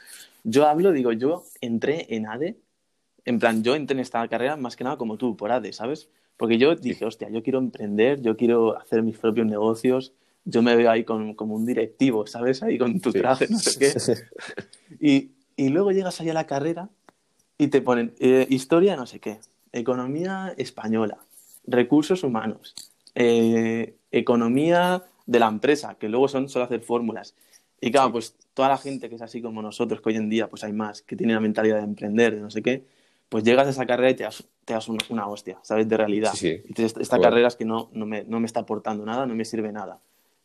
yo 0.43 0.67
hablo, 0.67 0.91
digo, 0.91 1.11
yo 1.11 1.43
entré 1.61 2.05
en 2.15 2.27
ADE, 2.27 2.57
en 3.25 3.39
plan, 3.39 3.63
yo 3.63 3.75
entré 3.75 3.95
en 3.95 3.99
esta 3.99 4.25
carrera 4.27 4.55
más 4.55 4.75
que 4.75 4.83
nada 4.83 4.97
como 4.97 5.17
tú, 5.17 5.35
por 5.35 5.51
ADE, 5.51 5.73
¿sabes? 5.73 6.09
Porque 6.39 6.57
yo 6.57 6.73
dije, 6.73 7.03
hostia, 7.03 7.29
yo 7.29 7.43
quiero 7.43 7.59
emprender, 7.59 8.21
yo 8.21 8.37
quiero 8.37 8.77
hacer 8.79 9.03
mis 9.03 9.17
propios 9.17 9.45
negocios, 9.45 10.13
yo 10.45 10.61
me 10.61 10.73
veo 10.77 10.89
ahí 10.89 11.03
con, 11.03 11.33
como 11.33 11.53
un 11.53 11.65
directivo, 11.65 12.25
¿sabes? 12.27 12.63
Ahí 12.63 12.77
con 12.77 13.01
tu 13.01 13.11
Sí. 13.11 13.19
traje, 13.19 13.47
no 13.49 13.59
sé 13.59 13.77
qué. 13.77 13.93
Y, 15.01 15.31
y 15.57 15.67
luego 15.67 15.91
llegas 15.91 16.21
ahí 16.21 16.29
a 16.29 16.33
la 16.33 16.47
carrera 16.47 16.87
y 17.57 17.67
te 17.67 17.81
ponen 17.81 18.13
eh, 18.19 18.47
historia 18.49 18.95
no 18.95 19.05
sé 19.05 19.19
qué, 19.19 19.39
economía 19.73 20.53
española, 20.55 21.17
recursos 21.67 22.23
humanos, 22.23 22.73
eh, 23.15 23.95
economía 24.11 25.03
de 25.25 25.39
la 25.39 25.47
empresa, 25.49 25.95
que 25.99 26.07
luego 26.07 26.29
son 26.29 26.47
solo 26.47 26.63
hacer 26.63 26.79
fórmulas. 26.81 27.35
Y 27.81 27.91
claro, 27.91 28.13
pues 28.13 28.33
toda 28.53 28.69
la 28.69 28.77
gente 28.77 29.09
que 29.09 29.15
es 29.15 29.21
así 29.21 29.41
como 29.41 29.61
nosotros, 29.61 29.99
que 29.99 30.07
hoy 30.09 30.15
en 30.15 30.29
día 30.29 30.49
pues 30.49 30.63
hay 30.63 30.71
más, 30.71 31.01
que 31.01 31.17
tiene 31.17 31.33
la 31.33 31.41
mentalidad 31.41 31.79
de 31.79 31.83
emprender, 31.83 32.33
de 32.35 32.39
no 32.41 32.49
sé 32.49 32.61
qué, 32.61 32.85
pues 33.29 33.43
llegas 33.43 33.67
a 33.67 33.69
esa 33.69 33.85
carrera 33.85 34.09
y 34.09 34.15
te 34.15 34.23
das, 34.23 34.43
te 34.65 34.73
das 34.73 34.89
una 34.89 35.27
hostia, 35.27 35.59
¿sabes? 35.61 35.87
De 35.87 35.95
realidad. 35.95 36.33
Sí, 36.33 36.61
sí. 36.75 36.83
Esta 36.83 37.19
carrera 37.19 37.47
es 37.47 37.55
que 37.55 37.65
no, 37.65 37.89
no, 37.93 38.05
me, 38.05 38.23
no 38.23 38.39
me 38.39 38.47
está 38.47 38.61
aportando 38.61 39.05
nada, 39.05 39.25
no 39.25 39.35
me 39.35 39.45
sirve 39.45 39.71
nada. 39.71 39.99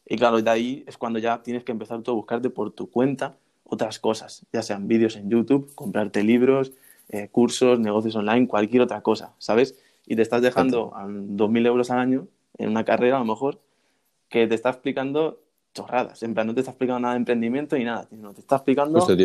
Y 0.06 0.16
claro, 0.16 0.40
de 0.40 0.50
ahí 0.50 0.84
es 0.86 0.98
cuando 0.98 1.18
ya 1.18 1.42
tienes 1.42 1.64
que 1.64 1.72
empezar 1.72 2.02
tú 2.02 2.10
a 2.10 2.14
buscarte 2.14 2.50
por 2.50 2.70
tu 2.70 2.90
cuenta 2.90 3.36
otras 3.64 3.98
cosas, 3.98 4.44
ya 4.52 4.62
sean 4.62 4.86
vídeos 4.86 5.16
en 5.16 5.30
YouTube, 5.30 5.74
comprarte 5.74 6.22
libros, 6.22 6.72
eh, 7.08 7.28
cursos, 7.32 7.80
negocios 7.80 8.14
online, 8.14 8.46
cualquier 8.46 8.82
otra 8.82 9.00
cosa, 9.00 9.34
¿sabes? 9.38 9.74
Y 10.06 10.16
te 10.16 10.22
estás 10.22 10.42
dejando 10.42 10.94
a 10.94 11.06
2.000 11.06 11.66
euros 11.66 11.90
al 11.90 11.98
año 11.98 12.28
en 12.58 12.68
una 12.68 12.84
carrera, 12.84 13.16
a 13.16 13.20
lo 13.20 13.24
mejor, 13.24 13.60
que 14.28 14.46
te 14.46 14.54
está 14.54 14.68
explicando 14.68 15.40
chorradas. 15.72 16.22
En 16.22 16.34
plan, 16.34 16.46
no 16.46 16.54
te 16.54 16.60
está 16.60 16.72
explicando 16.72 17.00
nada 17.00 17.14
de 17.14 17.18
emprendimiento 17.18 17.76
ni 17.76 17.84
nada, 17.84 18.06
sino 18.08 18.34
te 18.34 18.40
está 18.40 18.56
explicando 18.56 19.00
Justo, 19.00 19.16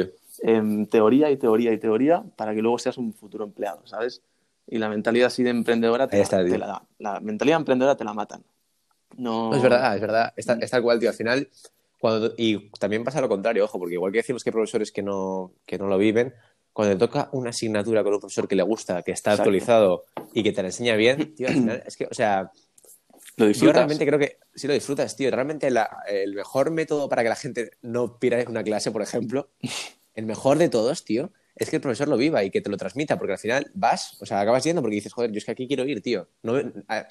em, 0.42 0.86
teoría 0.86 1.30
y 1.32 1.38
teoría 1.38 1.72
y 1.74 1.78
teoría 1.78 2.24
para 2.36 2.54
que 2.54 2.62
luego 2.62 2.80
seas 2.80 2.98
un 2.98 3.14
futuro 3.14 3.44
empleado, 3.46 3.86
¿sabes? 3.86 4.22
Y 4.68 4.78
la 4.78 4.90
mentalidad 4.90 5.28
así 5.28 5.44
de 5.44 5.50
emprendedora 5.50 6.08
te, 6.08 6.22
está, 6.22 6.44
te 6.44 6.58
la 6.58 6.68
da. 6.68 6.84
La 7.00 7.20
mentalidad 7.20 7.60
emprendedora 7.60 7.96
te 7.98 8.04
la 8.04 8.14
matan. 8.14 8.44
No, 9.18 9.50
No, 9.50 9.56
es 9.58 9.64
verdad, 9.64 9.96
es 9.96 10.02
verdad. 10.02 10.34
Es 10.36 10.46
tal, 10.46 10.62
es 10.64 10.70
tal 10.72 10.82
cual, 10.84 11.00
tío. 11.00 11.10
Al 11.10 11.16
final, 11.16 11.50
cuando, 12.00 12.34
y 12.38 12.70
también 12.78 13.04
pasa 13.04 13.20
lo 13.20 13.28
contrario, 13.28 13.66
ojo, 13.66 13.80
porque 13.80 13.96
igual 13.96 14.12
que 14.12 14.20
decimos 14.20 14.44
que 14.44 14.50
hay 14.50 14.54
profesores 14.54 14.92
que 14.92 15.02
no, 15.02 15.52
que 15.66 15.78
no 15.78 15.88
lo 15.88 15.98
viven, 15.98 16.34
cuando 16.72 16.94
te 16.94 17.00
toca 17.00 17.30
una 17.34 17.50
asignatura 17.50 18.04
con 18.04 18.14
un 18.14 18.20
profesor 18.20 18.48
que 18.48 18.56
le 18.56 18.64
gusta, 18.64 19.02
que 19.02 19.12
está 19.12 19.32
Exacto. 19.32 19.50
actualizado 19.50 20.06
y 20.34 20.44
que 20.44 20.52
te 20.52 20.62
la 20.62 20.68
enseña 20.70 20.96
bien, 20.96 21.34
tío, 21.36 21.48
al 21.48 21.54
final, 21.56 21.84
es 21.86 21.98
que, 21.98 22.06
o 22.06 22.14
sea, 22.14 22.52
Lo 23.36 23.50
yo 23.50 23.74
realmente 23.74 24.06
creo 24.06 24.20
que 24.20 24.38
sí 24.54 24.68
lo 24.68 24.74
disfrutas, 24.74 25.16
tío. 25.16 25.32
Realmente 25.32 25.72
la- 25.72 26.04
el 26.08 26.36
mejor 26.36 26.70
método 26.72 27.10
para 27.10 27.24
que 27.24 27.30
la 27.30 27.36
gente 27.36 27.72
no 27.82 28.20
pira 28.20 28.44
una 28.48 28.64
clase, 28.64 28.92
por 28.92 29.02
ejemplo, 29.02 29.50
el 30.20 30.26
mejor 30.26 30.58
de 30.58 30.70
todos, 30.70 31.06
tío, 31.06 31.32
es 31.56 31.70
que 31.70 31.78
el 31.78 31.82
profesor 31.82 32.08
lo 32.08 32.18
viva 32.18 32.44
y 32.44 32.52
que 32.52 32.62
te 32.62 32.70
lo 32.70 32.78
transmita, 32.78 33.18
porque 33.18 33.34
al 33.34 33.40
final 33.40 33.72
vas, 33.74 34.22
o 34.22 34.26
sea, 34.26 34.42
acabas 34.42 34.64
yendo 34.64 34.82
porque 34.82 34.96
dices, 34.96 35.14
joder, 35.14 35.32
yo 35.32 35.38
es 35.38 35.46
que 35.46 35.52
aquí 35.52 35.68
quiero 35.68 35.86
ir, 35.86 36.02
tío. 36.02 36.28
No, 36.44 36.54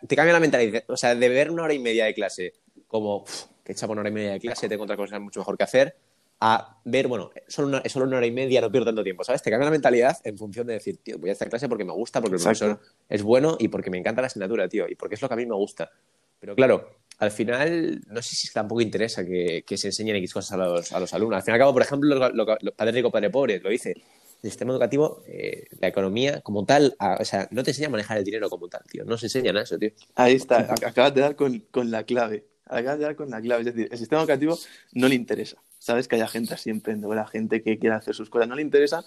te 0.06 0.16
cambia 0.16 0.32
la 0.32 0.40
mentalidad, 0.40 0.84
o 0.88 0.96
sea, 0.96 1.14
de 1.14 1.28
ver 1.28 1.50
una 1.50 1.64
hora 1.64 1.74
y 1.74 1.78
media 1.78 2.04
de 2.04 2.14
clase 2.14 2.52
como, 2.86 3.22
"Uf, 3.22 3.44
que 3.64 3.72
echa 3.72 3.86
una 3.86 4.00
hora 4.00 4.10
y 4.10 4.12
media 4.12 4.32
de 4.32 4.40
clase, 4.40 4.68
tengo 4.68 4.84
otra 4.84 4.96
cosa 4.96 5.18
mucho 5.18 5.40
mejor 5.40 5.56
que 5.56 5.64
hacer, 5.64 5.96
a 6.40 6.80
ver, 6.84 7.08
bueno, 7.08 7.30
solo 7.48 7.68
una, 7.68 7.82
solo 7.88 8.06
una 8.06 8.18
hora 8.18 8.26
y 8.26 8.30
media, 8.30 8.60
no 8.60 8.70
pierdo 8.70 8.86
tanto 8.86 9.02
tiempo, 9.02 9.24
¿sabes? 9.24 9.42
Te 9.42 9.50
cambia 9.50 9.64
la 9.64 9.72
mentalidad 9.72 10.16
en 10.22 10.38
función 10.38 10.66
de 10.66 10.74
decir, 10.74 10.98
tío, 10.98 11.18
voy 11.18 11.30
a 11.30 11.32
esta 11.32 11.46
clase 11.46 11.68
porque 11.68 11.84
me 11.84 11.92
gusta, 11.92 12.20
porque 12.20 12.36
el 12.36 12.40
Exacto. 12.42 12.66
profesor 12.78 12.94
es 13.08 13.22
bueno 13.22 13.56
y 13.58 13.68
porque 13.68 13.90
me 13.90 13.98
encanta 13.98 14.20
la 14.20 14.26
asignatura, 14.28 14.68
tío, 14.68 14.86
y 14.88 14.94
porque 14.94 15.16
es 15.16 15.22
lo 15.22 15.28
que 15.28 15.34
a 15.34 15.36
mí 15.36 15.46
me 15.46 15.56
gusta. 15.56 15.90
Pero 16.38 16.54
claro, 16.54 16.98
al 17.18 17.30
final, 17.30 18.00
no 18.06 18.22
sé 18.22 18.34
si 18.36 18.52
tampoco 18.52 18.80
interesa 18.80 19.24
que, 19.24 19.64
se 19.76 19.88
enseñen 19.88 20.16
X 20.16 20.32
cosas 20.32 20.52
a 20.52 20.56
los, 20.56 20.92
a 20.92 21.00
los 21.00 21.12
alumnos. 21.14 21.36
Al 21.38 21.42
fin 21.42 21.52
y 21.52 21.54
al 21.54 21.58
cabo, 21.60 21.72
por 21.72 21.82
ejemplo, 21.82 22.14
lo, 22.14 22.28
lo- 22.30 22.56
lo- 22.60 22.72
Padre 22.74 22.92
Rico, 22.92 23.10
Padre 23.10 23.30
Pobre, 23.30 23.58
lo 23.60 23.70
dice. 23.70 23.94
El 24.40 24.50
sistema 24.50 24.70
educativo, 24.72 25.24
eh, 25.26 25.64
la 25.80 25.88
economía 25.88 26.40
como 26.42 26.64
tal, 26.64 26.94
a- 27.00 27.16
o 27.20 27.24
sea, 27.24 27.48
no 27.50 27.64
te 27.64 27.72
enseña 27.72 27.88
a 27.88 27.90
manejar 27.90 28.18
el 28.18 28.24
dinero 28.24 28.48
como 28.48 28.68
tal, 28.68 28.82
tío. 28.88 29.04
No 29.04 29.18
se 29.18 29.26
enseña 29.26 29.52
nada 29.52 29.64
eso, 29.64 29.76
tío. 29.76 29.90
Ahí 30.14 30.34
está, 30.34 30.68
ac- 30.68 30.86
acabas 30.86 31.12
de 31.12 31.20
dar 31.22 31.34
con, 31.34 31.58
con 31.72 31.90
la 31.90 32.04
clave. 32.04 32.44
Acabas 32.66 32.98
de 32.98 33.04
dar 33.06 33.16
con 33.16 33.30
la 33.30 33.40
clave. 33.40 33.62
Es 33.62 33.74
decir, 33.74 33.88
el 33.90 33.98
sistema 33.98 34.20
educativo 34.22 34.56
no 34.92 35.08
le 35.08 35.16
interesa. 35.16 35.56
Sabes 35.80 36.06
que 36.06 36.14
haya 36.14 36.28
gente 36.28 36.54
así 36.54 36.70
emprendedora, 36.70 37.26
gente 37.26 37.62
que 37.62 37.80
quiera 37.80 37.96
hacer 37.96 38.14
sus 38.14 38.30
cosas. 38.30 38.46
No 38.46 38.54
le 38.54 38.62
interesa, 38.62 39.04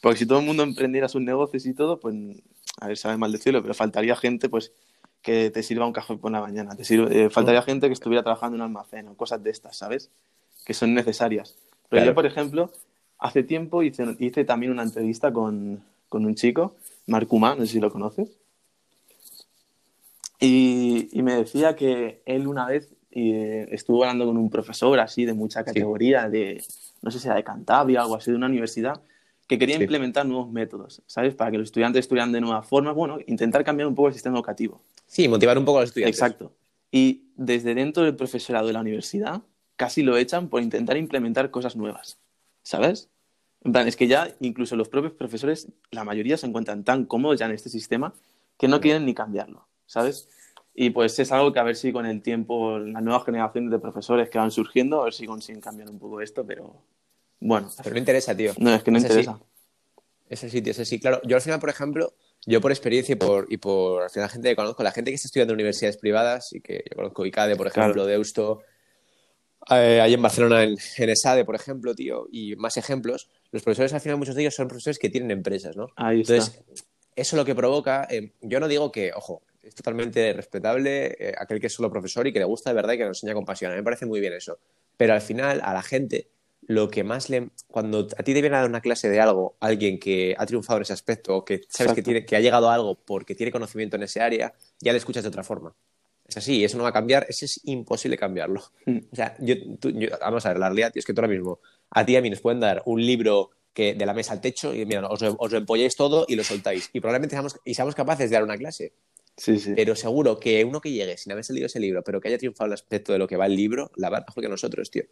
porque 0.00 0.18
si 0.18 0.26
todo 0.26 0.40
el 0.40 0.46
mundo 0.46 0.64
emprendiera 0.64 1.08
sus 1.08 1.20
negocios 1.22 1.64
y 1.66 1.74
todo, 1.74 2.00
pues, 2.00 2.16
a 2.80 2.88
ver, 2.88 2.96
sabe 2.96 3.16
mal 3.18 3.30
decirlo, 3.30 3.62
pero 3.62 3.74
faltaría 3.74 4.16
gente, 4.16 4.48
pues, 4.48 4.72
que 5.22 5.50
te 5.50 5.62
sirva 5.62 5.86
un 5.86 5.92
café 5.92 6.16
por 6.16 6.30
la 6.32 6.40
mañana. 6.40 6.74
Te 6.76 6.84
sirve, 6.84 7.24
eh, 7.24 7.30
faltaría 7.30 7.62
gente 7.62 7.86
que 7.86 7.92
estuviera 7.92 8.22
trabajando 8.22 8.56
en 8.56 8.62
un 8.62 8.66
almacén 8.66 9.08
o 9.08 9.14
cosas 9.14 9.42
de 9.42 9.50
estas, 9.50 9.76
¿sabes? 9.76 10.10
Que 10.66 10.74
son 10.74 10.92
necesarias. 10.94 11.54
Pero 11.88 12.00
Claro. 12.00 12.06
yo, 12.06 12.14
por 12.14 12.26
ejemplo, 12.26 12.70
hace 13.18 13.42
tiempo 13.42 13.82
hice, 13.82 14.16
hice 14.18 14.44
también 14.44 14.72
una 14.72 14.82
entrevista 14.82 15.32
con, 15.32 15.82
con 16.08 16.26
un 16.26 16.34
chico, 16.34 16.74
Marc 17.06 17.32
Humá, 17.32 17.54
no 17.54 17.64
sé 17.64 17.72
si 17.72 17.80
lo 17.80 17.90
conoces. 17.90 18.30
Y, 20.40 21.08
y 21.12 21.22
me 21.22 21.34
decía 21.36 21.76
que 21.76 22.20
él 22.26 22.48
una 22.48 22.66
vez 22.66 22.92
eh, 23.12 23.68
estuvo 23.70 24.02
hablando 24.02 24.26
con 24.26 24.36
un 24.36 24.50
profesor 24.50 24.98
así 24.98 25.24
de 25.24 25.34
mucha 25.34 25.64
categoría, 25.64 26.28
de 26.28 26.64
no 27.00 27.10
sé 27.10 27.20
si 27.20 27.28
era 27.28 27.36
de 27.36 27.44
Cantabria 27.44 28.00
o 28.00 28.02
algo 28.04 28.16
así, 28.16 28.30
de 28.30 28.36
una 28.36 28.46
universidad, 28.46 29.00
que 29.46 29.58
quería 29.58 29.76
implementar 29.76 30.24
nuevos 30.26 30.50
métodos, 30.50 31.02
¿sabes? 31.06 31.34
Para 31.34 31.50
que 31.50 31.58
los 31.58 31.66
estudiantes 31.66 32.00
estudiaran 32.00 32.32
de 32.32 32.40
nueva 32.40 32.62
forma, 32.62 32.92
bueno, 32.92 33.18
intentar 33.26 33.62
cambiar 33.64 33.86
un 33.86 33.94
poco 33.94 34.08
el 34.08 34.14
sistema 34.14 34.36
educativo. 34.36 34.80
Sí, 35.12 35.28
motivar 35.28 35.58
un 35.58 35.66
poco 35.66 35.76
a 35.76 35.80
los 35.82 35.90
estudiantes. 35.90 36.18
Exacto. 36.18 36.54
Y 36.90 37.26
desde 37.36 37.74
dentro 37.74 38.02
del 38.02 38.16
profesorado 38.16 38.66
de 38.66 38.72
la 38.72 38.80
universidad, 38.80 39.42
casi 39.76 40.02
lo 40.02 40.16
echan 40.16 40.48
por 40.48 40.62
intentar 40.62 40.96
implementar 40.96 41.50
cosas 41.50 41.76
nuevas, 41.76 42.18
¿sabes? 42.62 43.10
En 43.62 43.72
plan, 43.72 43.86
es 43.86 43.94
que 43.94 44.06
ya 44.06 44.34
incluso 44.40 44.74
los 44.74 44.88
propios 44.88 45.12
profesores, 45.12 45.68
la 45.90 46.04
mayoría 46.04 46.38
se 46.38 46.46
encuentran 46.46 46.82
tan 46.82 47.04
cómodos 47.04 47.38
ya 47.38 47.44
en 47.44 47.52
este 47.52 47.68
sistema 47.68 48.14
que 48.56 48.68
no 48.68 48.80
quieren 48.80 49.04
ni 49.04 49.12
cambiarlo, 49.12 49.68
¿sabes? 49.84 50.30
Y 50.74 50.88
pues 50.88 51.18
es 51.18 51.30
algo 51.30 51.52
que 51.52 51.58
a 51.58 51.64
ver 51.64 51.76
si 51.76 51.92
con 51.92 52.06
el 52.06 52.22
tiempo, 52.22 52.78
las 52.78 53.02
nuevas 53.02 53.26
generaciones 53.26 53.70
de 53.70 53.78
profesores 53.78 54.30
que 54.30 54.38
van 54.38 54.50
surgiendo, 54.50 55.02
a 55.02 55.04
ver 55.04 55.12
si 55.12 55.26
consiguen 55.26 55.60
cambiar 55.60 55.90
un 55.90 55.98
poco 55.98 56.22
esto, 56.22 56.46
pero 56.46 56.86
bueno. 57.38 57.70
Pero 57.82 57.92
no 57.92 57.98
interesa, 57.98 58.34
tío. 58.34 58.54
No, 58.56 58.72
es 58.72 58.82
que 58.82 58.90
no 58.90 58.96
interesa. 58.96 59.38
Ese 60.30 60.48
sitio, 60.48 60.70
ese 60.70 60.86
sí. 60.86 60.98
Claro, 60.98 61.20
yo 61.24 61.36
al 61.36 61.42
final, 61.42 61.60
por 61.60 61.68
ejemplo, 61.68 62.14
yo 62.46 62.60
por 62.60 62.72
experiencia 62.72 63.12
y 63.12 63.16
por, 63.16 63.46
y 63.50 63.56
por 63.56 64.02
al 64.02 64.10
final 64.10 64.28
gente 64.28 64.48
que 64.48 64.56
conozco, 64.56 64.82
la 64.82 64.92
gente 64.92 65.10
que 65.10 65.14
está 65.14 65.26
estudiando 65.26 65.52
en 65.52 65.56
universidades 65.56 65.96
privadas 65.96 66.52
y 66.52 66.60
que 66.60 66.84
yo 66.90 66.96
conozco 66.96 67.24
ICADE, 67.24 67.56
por 67.56 67.66
ejemplo, 67.66 68.04
de 68.04 68.12
Deusto, 68.12 68.62
eh, 69.70 70.00
ahí 70.00 70.14
en 70.14 70.22
Barcelona, 70.22 70.64
en, 70.64 70.76
en, 70.96 71.10
ESADE, 71.10 71.44
por 71.44 71.54
ejemplo, 71.54 71.94
tío, 71.94 72.26
y 72.32 72.56
más 72.56 72.76
ejemplos, 72.76 73.28
los 73.52 73.62
profesores 73.62 73.92
al 73.92 74.00
final, 74.00 74.18
muchos 74.18 74.34
de 74.34 74.42
ellos 74.42 74.54
son 74.54 74.66
profesores 74.66 74.98
que 74.98 75.08
tienen 75.08 75.30
empresas, 75.30 75.76
¿no? 75.76 75.88
Ahí 75.96 76.20
Entonces, 76.20 76.62
eso 77.14 77.36
lo 77.36 77.44
que 77.44 77.54
provoca, 77.54 78.08
eh, 78.10 78.32
yo 78.40 78.58
no 78.58 78.66
digo 78.66 78.90
que, 78.90 79.12
ojo, 79.14 79.42
es 79.62 79.74
totalmente 79.74 80.32
respetable 80.32 81.16
eh, 81.18 81.34
aquel 81.38 81.60
que 81.60 81.68
es 81.68 81.72
solo 81.72 81.90
profesor 81.90 82.26
y 82.26 82.32
que 82.32 82.40
le 82.40 82.44
gusta 82.44 82.70
de 82.70 82.74
verdad 82.74 82.94
y 82.94 82.98
que 82.98 83.04
nos 83.04 83.18
enseña 83.18 83.34
con 83.34 83.44
pasión. 83.44 83.70
A 83.70 83.74
mí 83.74 83.80
me 83.80 83.84
parece 83.84 84.06
muy 84.06 84.18
bien 84.20 84.32
eso. 84.32 84.58
Pero 84.96 85.14
al 85.14 85.20
final, 85.20 85.60
a 85.62 85.72
la 85.72 85.82
gente, 85.82 86.28
lo 86.66 86.90
que 86.90 87.04
más 87.04 87.30
le. 87.30 87.50
Cuando 87.68 88.06
a 88.16 88.22
ti 88.22 88.34
te 88.34 88.40
viene 88.40 88.56
a 88.56 88.60
dar 88.60 88.68
una 88.68 88.80
clase 88.80 89.08
de 89.08 89.20
algo, 89.20 89.56
alguien 89.60 89.98
que 89.98 90.34
ha 90.38 90.46
triunfado 90.46 90.78
en 90.78 90.82
ese 90.82 90.92
aspecto, 90.92 91.36
o 91.36 91.44
que 91.44 91.62
sabes 91.68 91.92
que, 91.94 92.02
tiene, 92.02 92.24
que 92.24 92.36
ha 92.36 92.40
llegado 92.40 92.70
a 92.70 92.74
algo 92.74 92.94
porque 92.94 93.34
tiene 93.34 93.52
conocimiento 93.52 93.96
en 93.96 94.04
ese 94.04 94.20
área, 94.20 94.54
ya 94.80 94.92
le 94.92 94.98
escuchas 94.98 95.22
de 95.22 95.28
otra 95.28 95.44
forma. 95.44 95.74
Es 96.26 96.36
así, 96.36 96.64
eso 96.64 96.76
no 96.76 96.84
va 96.84 96.90
a 96.90 96.92
cambiar, 96.92 97.26
eso 97.28 97.44
es 97.44 97.60
imposible 97.64 98.16
cambiarlo. 98.16 98.62
Mm. 98.86 98.98
O 99.12 99.16
sea, 99.16 99.36
yo, 99.40 99.54
tú, 99.80 99.90
yo, 99.90 100.08
vamos 100.20 100.46
a 100.46 100.50
ver, 100.50 100.58
la 100.58 100.68
realidad 100.68 100.92
es 100.94 101.04
que 101.04 101.12
tú 101.12 101.20
ahora 101.20 101.32
mismo, 101.32 101.60
a 101.90 102.06
ti 102.06 102.12
y 102.12 102.16
a 102.16 102.22
mí 102.22 102.30
nos 102.30 102.40
pueden 102.40 102.60
dar 102.60 102.82
un 102.86 103.04
libro 103.04 103.50
que 103.74 103.94
de 103.94 104.06
la 104.06 104.14
mesa 104.14 104.32
al 104.32 104.40
techo 104.40 104.74
y 104.74 104.84
mira, 104.86 105.06
os, 105.08 105.22
os 105.22 105.52
lo 105.52 105.58
empolláis 105.58 105.96
todo 105.96 106.24
y 106.28 106.36
lo 106.36 106.44
soltáis. 106.44 106.90
Y 106.92 107.00
probablemente 107.00 107.34
seamos, 107.34 107.58
y 107.64 107.74
seamos 107.74 107.94
capaces 107.94 108.30
de 108.30 108.34
dar 108.34 108.44
una 108.44 108.56
clase. 108.56 108.92
Sí, 109.36 109.58
sí. 109.58 109.72
Pero 109.74 109.96
seguro 109.96 110.38
que 110.38 110.64
uno 110.64 110.80
que 110.80 110.90
llegue 110.90 111.16
sin 111.16 111.32
haberse 111.32 111.52
leído 111.52 111.66
ese 111.66 111.80
libro, 111.80 112.02
pero 112.04 112.20
que 112.20 112.28
haya 112.28 112.38
triunfado 112.38 112.66
el 112.66 112.74
aspecto 112.74 113.12
de 113.12 113.18
lo 113.18 113.26
que 113.26 113.36
va 113.36 113.46
el 113.46 113.56
libro, 113.56 113.90
la 113.96 114.10
va 114.10 114.20
mejor 114.26 114.42
que 114.42 114.48
nosotros, 114.48 114.90
tío. 114.90 115.04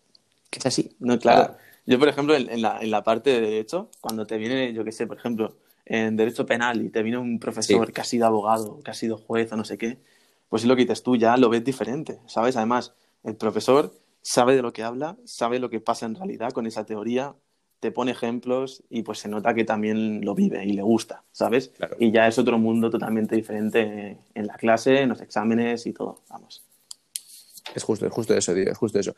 Que 0.50 0.58
es 0.58 0.66
así. 0.66 0.96
No, 0.98 1.18
claro. 1.18 1.56
Yo, 1.86 1.98
por 1.98 2.08
ejemplo, 2.08 2.34
en, 2.34 2.50
en, 2.50 2.62
la, 2.62 2.78
en 2.80 2.90
la 2.90 3.02
parte 3.02 3.30
de 3.30 3.40
derecho, 3.40 3.90
cuando 4.00 4.26
te 4.26 4.36
viene, 4.36 4.72
yo 4.72 4.84
qué 4.84 4.92
sé, 4.92 5.06
por 5.06 5.16
ejemplo, 5.16 5.56
en 5.86 6.16
derecho 6.16 6.46
penal 6.46 6.82
y 6.82 6.90
te 6.90 7.02
viene 7.02 7.18
un 7.18 7.38
profesor 7.40 7.86
Sí. 7.86 7.92
que 7.92 8.00
ha 8.00 8.04
sido 8.04 8.26
abogado, 8.26 8.80
que 8.84 8.90
ha 8.90 8.94
sido 8.94 9.16
juez 9.16 9.52
o 9.52 9.56
no 9.56 9.64
sé 9.64 9.78
qué, 9.78 9.98
pues 10.48 10.62
es 10.62 10.68
lo 10.68 10.76
que 10.76 10.82
dices 10.82 11.02
tú, 11.02 11.16
ya 11.16 11.36
lo 11.36 11.48
ves 11.48 11.64
diferente, 11.64 12.18
¿sabes? 12.26 12.56
Además, 12.56 12.92
el 13.24 13.36
profesor 13.36 13.92
sabe 14.22 14.54
de 14.54 14.62
lo 14.62 14.72
que 14.72 14.82
habla, 14.82 15.16
sabe 15.24 15.58
lo 15.58 15.70
que 15.70 15.80
pasa 15.80 16.06
en 16.06 16.14
realidad 16.14 16.50
con 16.52 16.66
esa 16.66 16.84
teoría, 16.84 17.34
te 17.80 17.90
pone 17.92 18.10
ejemplos 18.12 18.82
y 18.90 19.02
pues 19.02 19.20
se 19.20 19.28
nota 19.28 19.54
que 19.54 19.64
también 19.64 20.22
lo 20.24 20.34
vive 20.34 20.64
y 20.66 20.72
le 20.74 20.82
gusta, 20.82 21.24
¿sabes? 21.32 21.68
Claro. 21.76 21.96
Y 21.98 22.12
ya 22.12 22.28
es 22.28 22.38
otro 22.38 22.58
mundo 22.58 22.90
totalmente 22.90 23.34
diferente 23.36 24.18
en 24.34 24.46
la 24.46 24.54
clase, 24.56 25.00
en 25.00 25.08
los 25.08 25.20
exámenes 25.22 25.86
y 25.86 25.92
todo, 25.92 26.20
vamos. 26.28 26.62
Es 27.74 27.82
justo, 27.84 28.04
es 28.06 28.12
justo 28.12 28.34
eso, 28.34 28.52
tío, 28.52 28.70
es 28.70 28.76
justo 28.76 28.98
eso. 28.98 29.14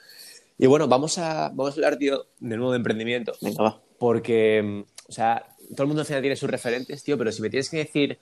Y 0.62 0.66
bueno, 0.68 0.86
vamos 0.86 1.18
a, 1.18 1.48
vamos 1.48 1.72
a 1.72 1.74
hablar, 1.74 1.96
tío, 1.96 2.28
de 2.38 2.56
nuevo 2.56 2.70
de 2.70 2.76
emprendimiento. 2.76 3.32
Venga, 3.40 3.64
va. 3.64 3.82
Porque, 3.98 4.62
mm, 4.62 4.84
o 5.08 5.12
sea, 5.12 5.44
todo 5.70 5.82
el 5.82 5.86
mundo 5.88 6.02
al 6.02 6.06
final 6.06 6.22
tiene 6.22 6.36
sus 6.36 6.48
referentes, 6.48 7.02
tío, 7.02 7.18
pero 7.18 7.32
si 7.32 7.42
me 7.42 7.50
tienes 7.50 7.68
que 7.68 7.78
decir 7.78 8.20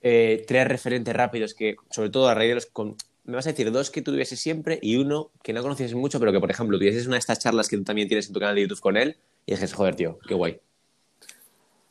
eh, 0.00 0.42
tres 0.48 0.66
referentes 0.68 1.14
rápidos 1.14 1.52
que, 1.52 1.76
sobre 1.90 2.08
todo 2.08 2.30
a 2.30 2.34
raíz 2.34 2.48
de 2.48 2.54
los... 2.54 2.64
Con, 2.64 2.96
me 3.24 3.34
vas 3.34 3.46
a 3.46 3.50
decir 3.50 3.70
dos 3.70 3.90
que 3.90 4.00
tú 4.00 4.12
tuvieses 4.12 4.40
siempre 4.40 4.78
y 4.80 4.96
uno 4.96 5.32
que 5.42 5.52
no 5.52 5.60
conocieses 5.60 5.94
mucho, 5.94 6.18
pero 6.18 6.32
que, 6.32 6.40
por 6.40 6.50
ejemplo, 6.50 6.78
tuvieses 6.78 7.06
una 7.06 7.16
de 7.16 7.20
estas 7.20 7.40
charlas 7.40 7.68
que 7.68 7.76
tú 7.76 7.84
también 7.84 8.08
tienes 8.08 8.26
en 8.26 8.32
tu 8.32 8.40
canal 8.40 8.54
de 8.54 8.62
YouTube 8.62 8.80
con 8.80 8.96
él 8.96 9.18
y 9.44 9.52
dices, 9.52 9.74
joder, 9.74 9.94
tío, 9.94 10.18
qué 10.26 10.32
guay. 10.32 10.60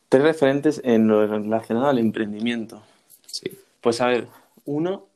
Tres 0.08 0.24
referentes 0.24 0.80
en 0.82 1.06
lo 1.06 1.24
relacionado 1.28 1.86
al 1.86 2.00
emprendimiento. 2.00 2.82
Sí. 3.28 3.52
Pues 3.80 4.00
a 4.00 4.08
ver, 4.08 4.26
uno, 4.64 5.06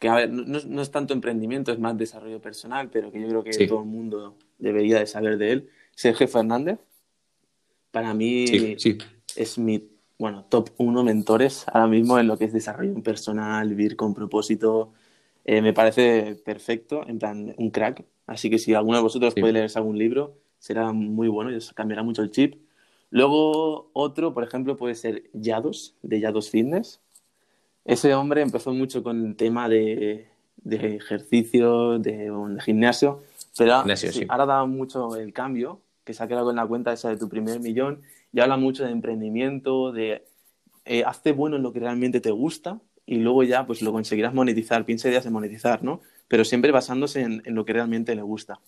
que 0.00 0.08
a 0.08 0.14
ver, 0.16 0.30
no, 0.30 0.58
no 0.66 0.82
es 0.82 0.90
tanto 0.90 1.14
emprendimiento, 1.14 1.70
es 1.70 1.78
más 1.78 1.96
desarrollo 1.96 2.40
personal, 2.40 2.88
pero 2.90 3.12
que 3.12 3.20
yo 3.20 3.28
creo 3.28 3.44
que 3.44 3.52
Sí. 3.52 3.66
todo 3.68 3.80
el 3.80 3.86
mundo 3.86 4.34
debería 4.58 4.98
de 4.98 5.06
saber 5.06 5.38
de 5.38 5.52
él, 5.52 5.70
Sergio 5.94 6.26
Fernández. 6.26 6.80
Para 7.90 8.14
mí 8.14 8.46
Sí, 8.46 8.74
sí. 8.78 8.98
es 9.36 9.58
mi, 9.58 9.88
bueno, 10.18 10.46
top 10.48 10.70
uno 10.78 11.04
mentores 11.04 11.66
ahora 11.68 11.86
mismo 11.86 12.18
en 12.18 12.26
lo 12.28 12.38
que 12.38 12.46
es 12.46 12.52
desarrollo 12.52 12.94
personal, 13.02 13.68
vivir 13.68 13.94
con 13.96 14.14
propósito. 14.14 14.92
Eh, 15.44 15.60
me 15.60 15.72
parece 15.72 16.34
perfecto, 16.44 17.06
en 17.06 17.18
plan, 17.18 17.54
un 17.58 17.70
crack. 17.70 18.04
Así 18.26 18.48
que 18.48 18.58
si 18.58 18.72
alguno 18.74 18.96
de 18.96 19.02
vosotros 19.02 19.34
puede 19.34 19.52
leerse 19.52 19.78
algún 19.78 19.98
libro, 19.98 20.34
será 20.58 20.92
muy 20.92 21.28
bueno 21.28 21.50
y 21.50 21.56
os 21.56 21.72
cambiará 21.74 22.02
mucho 22.02 22.22
el 22.22 22.30
chip. 22.30 22.54
Luego, 23.10 23.90
otro, 23.92 24.32
por 24.32 24.44
ejemplo, 24.44 24.76
puede 24.76 24.94
ser 24.94 25.24
Yados, 25.34 25.94
de 26.02 26.20
Yados 26.20 26.48
Fitness. 26.48 27.00
Ese 27.84 28.14
hombre 28.14 28.42
empezó 28.42 28.72
mucho 28.72 29.02
con 29.02 29.26
el 29.26 29.36
tema 29.36 29.68
de, 29.68 30.28
de 30.56 30.96
ejercicio, 30.96 31.98
de, 31.98 32.30
de 32.30 32.60
gimnasio, 32.62 33.22
pero 33.56 33.72
ahora- 33.72 33.82
Gimnasio, 33.84 34.12
sí. 34.12 34.26
ahora 34.28 34.46
da 34.46 34.64
mucho 34.66 35.16
el 35.16 35.32
cambio, 35.32 35.80
que 36.04 36.14
se 36.14 36.22
ha 36.22 36.28
quedado 36.28 36.46
con 36.46 36.56
la 36.56 36.66
cuenta 36.66 36.92
esa 36.92 37.08
de 37.08 37.16
tu 37.16 37.28
primer 37.28 37.60
millón, 37.60 38.02
y 38.32 38.40
habla 38.40 38.56
mucho 38.56 38.84
de 38.84 38.90
emprendimiento, 38.90 39.92
de 39.92 40.24
eh, 40.84 41.04
hazte 41.04 41.32
bueno 41.32 41.56
en 41.56 41.62
lo 41.62 41.72
que 41.72 41.80
realmente 41.80 42.20
te 42.20 42.30
gusta 42.30 42.78
y 43.06 43.16
luego 43.16 43.42
ya 43.42 43.66
pues 43.66 43.82
lo 43.82 43.92
conseguirás 43.92 44.32
monetizar, 44.34 44.84
piensa 44.84 45.08
ideas 45.08 45.24
de 45.24 45.30
monetizar, 45.30 45.82
¿no? 45.82 46.00
Pero 46.28 46.44
siempre 46.44 46.70
basándose 46.70 47.22
en, 47.22 47.42
en 47.44 47.54
lo 47.54 47.64
que 47.64 47.72
realmente 47.72 48.14
le 48.14 48.22
gusta. 48.22 48.60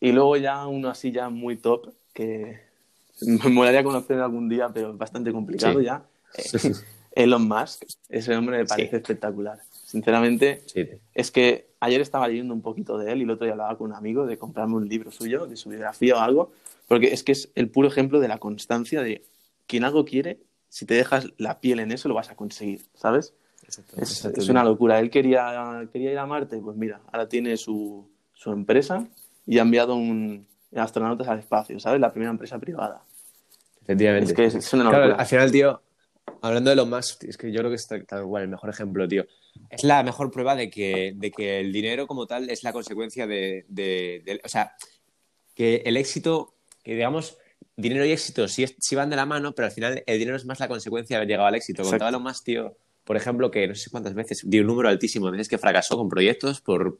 Y 0.00 0.12
luego 0.12 0.36
ya 0.36 0.64
uno 0.68 0.88
así 0.90 1.10
ya 1.10 1.28
muy 1.28 1.56
top, 1.56 1.92
que 2.12 2.60
me 3.20 3.50
molaría 3.50 3.82
conocer 3.82 4.20
algún 4.20 4.48
día, 4.48 4.68
pero 4.72 4.92
es 4.92 4.98
bastante 4.98 5.32
complicado 5.32 5.80
Sí. 5.80 5.84
ya. 5.86 6.02
Eh, 6.36 6.72
Elon 7.18 7.48
Musk, 7.48 7.82
ese 8.08 8.36
hombre 8.36 8.58
me 8.58 8.64
parece 8.64 8.90
Sí. 8.90 8.96
espectacular. 8.96 9.58
Sinceramente, 9.84 10.62
Sí, 10.66 10.86
es 11.14 11.30
que 11.30 11.68
ayer 11.80 12.00
estaba 12.00 12.28
leyendo 12.28 12.54
un 12.54 12.62
poquito 12.62 12.96
de 12.98 13.10
él 13.12 13.20
y 13.20 13.22
el 13.24 13.30
otro 13.30 13.44
día 13.44 13.52
hablaba 13.52 13.76
con 13.76 13.90
un 13.90 13.96
amigo 13.96 14.26
de 14.26 14.38
comprarme 14.38 14.74
un 14.76 14.88
libro 14.88 15.10
suyo, 15.10 15.46
de 15.46 15.56
su 15.56 15.68
biografía 15.70 16.16
o 16.16 16.20
algo, 16.20 16.52
porque 16.86 17.12
es 17.12 17.22
que 17.24 17.32
es 17.32 17.50
el 17.54 17.68
puro 17.70 17.88
ejemplo 17.88 18.20
de 18.20 18.28
la 18.28 18.38
constancia 18.38 19.02
de 19.02 19.22
quien 19.66 19.84
algo 19.84 20.04
quiere, 20.04 20.38
si 20.68 20.84
te 20.86 20.94
dejas 20.94 21.28
la 21.38 21.60
piel 21.60 21.80
en 21.80 21.90
eso, 21.92 22.08
lo 22.08 22.14
vas 22.14 22.30
a 22.30 22.36
conseguir, 22.36 22.82
¿sabes? 22.94 23.34
Es, 23.96 24.24
es 24.24 24.48
una 24.48 24.62
locura. 24.64 24.98
Él 25.00 25.10
quería, 25.10 25.86
quería 25.92 26.12
ir 26.12 26.18
a 26.18 26.26
Marte, 26.26 26.58
pues 26.58 26.76
mira, 26.76 27.00
ahora 27.12 27.28
tiene 27.28 27.56
su, 27.56 28.08
su 28.32 28.50
empresa 28.52 29.06
y 29.46 29.58
ha 29.58 29.62
enviado 29.62 29.94
un 29.96 30.46
astronautas 30.76 31.26
al 31.28 31.38
espacio, 31.40 31.80
¿sabes? 31.80 32.00
La 32.00 32.10
primera 32.10 32.30
empresa 32.30 32.58
privada. 32.58 33.02
Efectivamente. 33.82 34.30
Es 34.30 34.36
que 34.36 34.44
es, 34.44 34.54
es 34.54 34.72
una 34.74 34.84
Claro, 34.88 35.06
locura. 35.06 35.20
al 35.22 35.26
final, 35.26 35.50
tío, 35.50 35.80
hablando 36.42 36.70
de 36.70 36.76
lo 36.76 36.86
más, 36.86 37.18
es 37.22 37.36
que 37.36 37.50
yo 37.52 37.58
creo 37.58 37.70
que 37.70 37.76
es 37.76 37.86
tal, 37.86 38.04
cual 38.24 38.42
el 38.44 38.48
mejor 38.48 38.70
ejemplo, 38.70 39.06
tío. 39.08 39.26
Es 39.70 39.84
la 39.84 40.02
mejor 40.02 40.30
prueba 40.30 40.54
de 40.56 40.70
que, 40.70 41.12
de 41.16 41.30
que 41.30 41.60
el 41.60 41.72
dinero 41.72 42.06
como 42.06 42.26
tal 42.26 42.48
es 42.50 42.62
la 42.62 42.72
consecuencia 42.72 43.26
de, 43.26 43.64
de- 43.68 44.22
de- 44.24 44.40
O 44.44 44.48
sea, 44.48 44.72
que 45.54 45.82
el 45.84 45.96
éxito, 45.96 46.54
que 46.82 46.94
digamos, 46.94 47.38
dinero 47.76 48.04
y 48.04 48.12
éxito 48.12 48.46
sí, 48.48 48.62
es- 48.62 48.76
sí 48.78 48.94
van 48.94 49.10
de 49.10 49.16
la 49.16 49.26
mano, 49.26 49.52
pero 49.54 49.66
al 49.66 49.72
final 49.72 50.02
el 50.06 50.18
dinero 50.18 50.36
es 50.36 50.44
más 50.44 50.60
la 50.60 50.68
consecuencia 50.68 51.14
de 51.14 51.18
haber 51.18 51.28
llegado 51.28 51.48
al 51.48 51.54
éxito. 51.56 51.82
Exacto. 51.82 51.92
Contaba 51.92 52.10
lo 52.12 52.20
más, 52.20 52.42
tío, 52.44 52.76
por 53.04 53.16
ejemplo, 53.16 53.50
que 53.50 53.66
no 53.66 53.74
sé 53.74 53.90
cuántas 53.90 54.14
veces, 54.14 54.42
dio 54.44 54.60
un 54.62 54.66
número 54.68 54.88
altísimo 54.88 55.26
de 55.26 55.32
veces 55.32 55.48
que 55.48 55.58
fracasó 55.58 55.96
con 55.96 56.08
proyectos 56.08 56.60
por- 56.60 56.98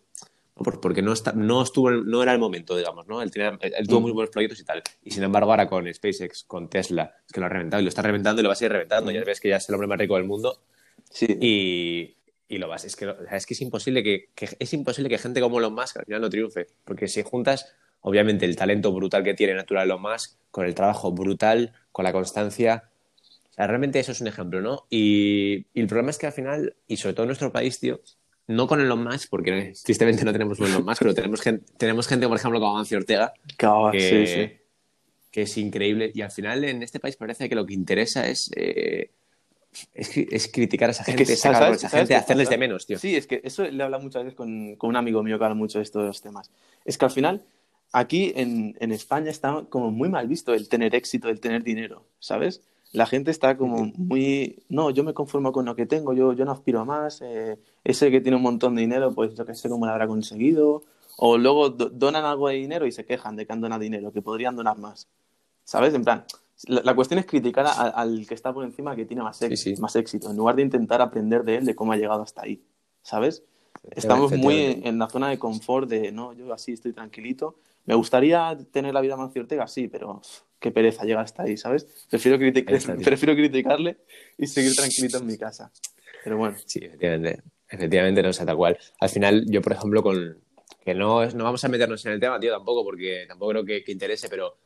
porque 0.58 1.02
no, 1.02 1.12
está, 1.12 1.32
no, 1.32 1.62
estuvo, 1.62 1.90
no 1.90 2.22
era 2.22 2.32
el 2.32 2.38
momento, 2.38 2.76
digamos, 2.76 3.06
¿no? 3.06 3.22
Él, 3.22 3.30
tenía- 3.30 3.56
él 3.60 3.86
tuvo 3.86 4.00
Mm. 4.00 4.02
muy 4.02 4.12
buenos 4.12 4.30
proyectos 4.30 4.60
y 4.60 4.64
tal. 4.64 4.82
Y 5.04 5.10
sin 5.12 5.22
embargo, 5.22 5.50
ahora 5.50 5.68
con 5.68 5.92
SpaceX, 5.92 6.44
con 6.44 6.68
Tesla, 6.68 7.14
es 7.26 7.32
que 7.32 7.40
lo 7.40 7.46
ha 7.46 7.48
reventado 7.48 7.80
y 7.80 7.84
lo 7.84 7.88
está 7.88 8.02
reventando 8.02 8.40
y 8.40 8.42
lo 8.42 8.48
va 8.48 8.54
a 8.54 8.56
seguir 8.56 8.72
reventando. 8.72 9.10
Mm. 9.10 9.14
Ya 9.14 9.24
ves 9.24 9.40
que 9.40 9.48
ya 9.48 9.56
es 9.56 9.68
el 9.68 9.74
hombre 9.74 9.86
más 9.88 9.98
rico 9.98 10.16
del 10.16 10.24
mundo 10.24 10.60
Sí. 11.10 11.26
y, 11.40 12.16
y 12.48 12.58
lo 12.58 12.68
vas. 12.68 12.84
Es 12.84 12.96
que, 12.96 13.06
lo- 13.06 13.12
o 13.20 13.24
sea, 13.24 13.36
es 13.36 13.46
que 13.46 13.54
es 13.54 13.60
imposible 13.60 14.02
que, 14.02 14.30
que- 14.34 14.56
es 14.58 14.72
imposible 14.74 15.08
que 15.08 15.18
gente 15.18 15.40
como 15.40 15.58
Elon 15.58 15.74
Musk 15.74 15.98
al 15.98 16.04
final 16.06 16.20
no 16.22 16.30
triunfe. 16.30 16.66
Porque 16.84 17.08
si 17.08 17.22
juntas, 17.22 17.72
obviamente, 18.00 18.44
el 18.44 18.56
talento 18.56 18.92
brutal 18.92 19.22
que 19.22 19.34
tiene 19.34 19.54
natural 19.54 19.84
Elon 19.86 20.02
Musk, 20.02 20.36
con 20.50 20.66
el 20.66 20.74
trabajo 20.74 21.12
brutal, 21.12 21.72
con 21.92 22.04
la 22.04 22.12
constancia. 22.12 22.90
O 23.50 23.52
sea, 23.58 23.66
realmente 23.66 23.98
eso 23.98 24.12
es 24.12 24.20
un 24.20 24.28
ejemplo, 24.28 24.60
¿no? 24.60 24.86
Y, 24.90 25.66
y 25.74 25.80
el 25.80 25.86
problema 25.88 26.10
es 26.10 26.18
que 26.18 26.26
al 26.26 26.32
final, 26.32 26.74
y 26.86 26.96
sobre 26.96 27.14
todo 27.14 27.24
en 27.24 27.28
nuestro 27.28 27.52
país, 27.52 27.80
tío, 27.80 28.00
no 28.48 28.66
con 28.66 28.80
Elon 28.80 29.04
Musk, 29.04 29.28
porque 29.28 29.74
tristemente 29.84 30.24
no 30.24 30.32
tenemos 30.32 30.58
un 30.58 30.66
Elon 30.66 30.84
Musk, 30.84 31.00
pero 31.00 31.14
tenemos 31.14 31.40
gente, 31.42 31.64
tenemos 31.76 32.08
gente, 32.08 32.26
por 32.26 32.38
ejemplo, 32.38 32.58
como 32.58 32.72
Amancio 32.72 32.98
Ortega, 32.98 33.32
que, 33.92 34.00
sí, 34.00 34.26
sí. 34.26 34.52
que 35.30 35.42
es 35.42 35.58
increíble. 35.58 36.10
Y 36.14 36.22
al 36.22 36.30
final 36.30 36.64
en 36.64 36.82
este 36.82 36.98
país 36.98 37.16
parece 37.16 37.48
que 37.48 37.54
lo 37.54 37.66
que 37.66 37.74
interesa 37.74 38.26
es, 38.26 38.50
eh, 38.56 39.10
es, 39.92 40.48
criticar 40.48 40.88
a 40.88 40.92
esa 40.92 41.04
gente, 41.04 41.36
sacar 41.36 41.64
a 41.64 41.74
esa 41.74 41.90
gente, 41.90 42.14
hacerles 42.14 42.48
de 42.48 42.56
menos, 42.56 42.86
tío. 42.86 42.98
Sí, 42.98 43.14
es 43.16 43.26
que 43.26 43.42
eso 43.44 43.64
le 43.64 43.82
habla 43.82 43.98
muchas 43.98 44.24
veces 44.24 44.34
con, 44.34 44.76
con, 44.76 44.90
un 44.90 44.96
amigo 44.96 45.22
mío 45.22 45.38
que 45.38 45.44
habla 45.44 45.54
mucho 45.54 45.78
de 45.78 45.84
estos 45.84 46.22
temas. 46.22 46.50
Es 46.86 46.96
que 46.96 47.04
al 47.04 47.10
final, 47.10 47.44
aquí 47.92 48.32
en, 48.34 48.76
en, 48.80 48.92
España 48.92 49.30
está 49.30 49.66
como 49.68 49.90
muy 49.90 50.08
mal 50.08 50.26
visto 50.26 50.54
el 50.54 50.70
tener 50.70 50.94
éxito, 50.94 51.28
el 51.28 51.40
tener 51.40 51.62
dinero, 51.62 52.06
¿sabes? 52.18 52.62
La 52.92 53.06
gente 53.06 53.30
está 53.30 53.56
como 53.56 53.92
muy, 53.96 54.62
no, 54.68 54.90
yo 54.90 55.04
me 55.04 55.12
conformo 55.12 55.52
con 55.52 55.66
lo 55.66 55.76
que 55.76 55.86
tengo, 55.86 56.14
yo, 56.14 56.32
yo 56.32 56.44
no 56.44 56.52
aspiro 56.52 56.80
a 56.80 56.84
más, 56.84 57.20
eh, 57.20 57.58
ese 57.84 58.10
que 58.10 58.20
tiene 58.20 58.36
un 58.36 58.42
montón 58.42 58.74
de 58.74 58.80
dinero, 58.80 59.12
pues 59.14 59.34
yo 59.34 59.44
que 59.44 59.54
sé 59.54 59.68
cómo 59.68 59.84
lo 59.84 59.92
habrá 59.92 60.06
conseguido, 60.06 60.84
o 61.18 61.36
luego 61.36 61.70
donan 61.70 62.24
algo 62.24 62.48
de 62.48 62.54
dinero 62.54 62.86
y 62.86 62.92
se 62.92 63.04
quejan 63.04 63.36
de 63.36 63.46
que 63.46 63.52
han 63.52 63.60
donado 63.60 63.82
dinero, 63.82 64.10
que 64.10 64.22
podrían 64.22 64.56
donar 64.56 64.78
más, 64.78 65.06
¿sabes? 65.64 65.92
En 65.92 66.02
plan, 66.02 66.24
la, 66.66 66.94
cuestión 66.94 67.20
es 67.20 67.26
criticar 67.26 67.66
al 67.66 68.26
que 68.26 68.34
está 68.34 68.52
por 68.52 68.64
encima 68.64 68.96
que 68.96 69.04
tiene 69.04 69.22
más, 69.22 69.40
más 69.78 69.96
éxito, 69.96 70.30
en 70.30 70.36
lugar 70.36 70.56
de 70.56 70.62
intentar 70.62 71.02
aprender 71.02 71.44
de 71.44 71.56
él, 71.56 71.66
de 71.66 71.74
cómo 71.74 71.92
ha 71.92 71.96
llegado 71.96 72.22
hasta 72.22 72.42
ahí, 72.42 72.62
¿sabes? 73.02 73.42
Estamos 73.90 74.32
muy 74.32 74.80
en, 74.82 74.98
la 74.98 75.08
zona 75.08 75.28
de 75.28 75.38
confort 75.38 75.88
de, 75.88 76.10
no, 76.10 76.32
yo 76.32 76.52
así 76.52 76.72
estoy 76.72 76.92
tranquilito. 76.92 77.56
Me 77.84 77.94
gustaría 77.94 78.56
tener 78.70 78.92
la 78.92 79.00
vida 79.00 79.16
más 79.16 79.34
Ortega, 79.36 79.66
sí, 79.66 79.88
pero 79.88 80.20
qué 80.58 80.70
pereza 80.70 81.04
llegar 81.04 81.24
hasta 81.24 81.42
ahí, 81.42 81.56
¿sabes? 81.56 81.86
Prefiero, 82.10 82.38
prefiero 83.04 83.34
criticarle 83.34 83.98
y 84.36 84.46
seguir 84.46 84.74
tranquilito 84.74 85.18
en 85.18 85.26
mi 85.26 85.36
casa. 85.36 85.70
Pero 86.24 86.36
bueno. 86.36 86.56
Sí, 86.64 86.80
efectivamente. 86.82 87.42
Efectivamente, 87.70 88.22
no 88.22 88.32
sé, 88.32 88.46
tal 88.46 88.56
cual. 88.56 88.78
Al 89.00 89.08
final, 89.08 89.44
yo, 89.46 89.60
por 89.60 89.72
ejemplo, 89.72 90.02
con... 90.02 90.38
Que 90.84 90.94
no, 90.94 91.24
no 91.26 91.44
vamos 91.44 91.62
a 91.64 91.68
meternos 91.68 92.04
en 92.06 92.12
el 92.12 92.20
tema, 92.20 92.40
tío, 92.40 92.52
tampoco, 92.52 92.82
porque 92.82 93.26
tampoco 93.28 93.50
creo 93.50 93.64
que 93.64 93.92
interese, 93.92 94.28
pero 94.28 94.56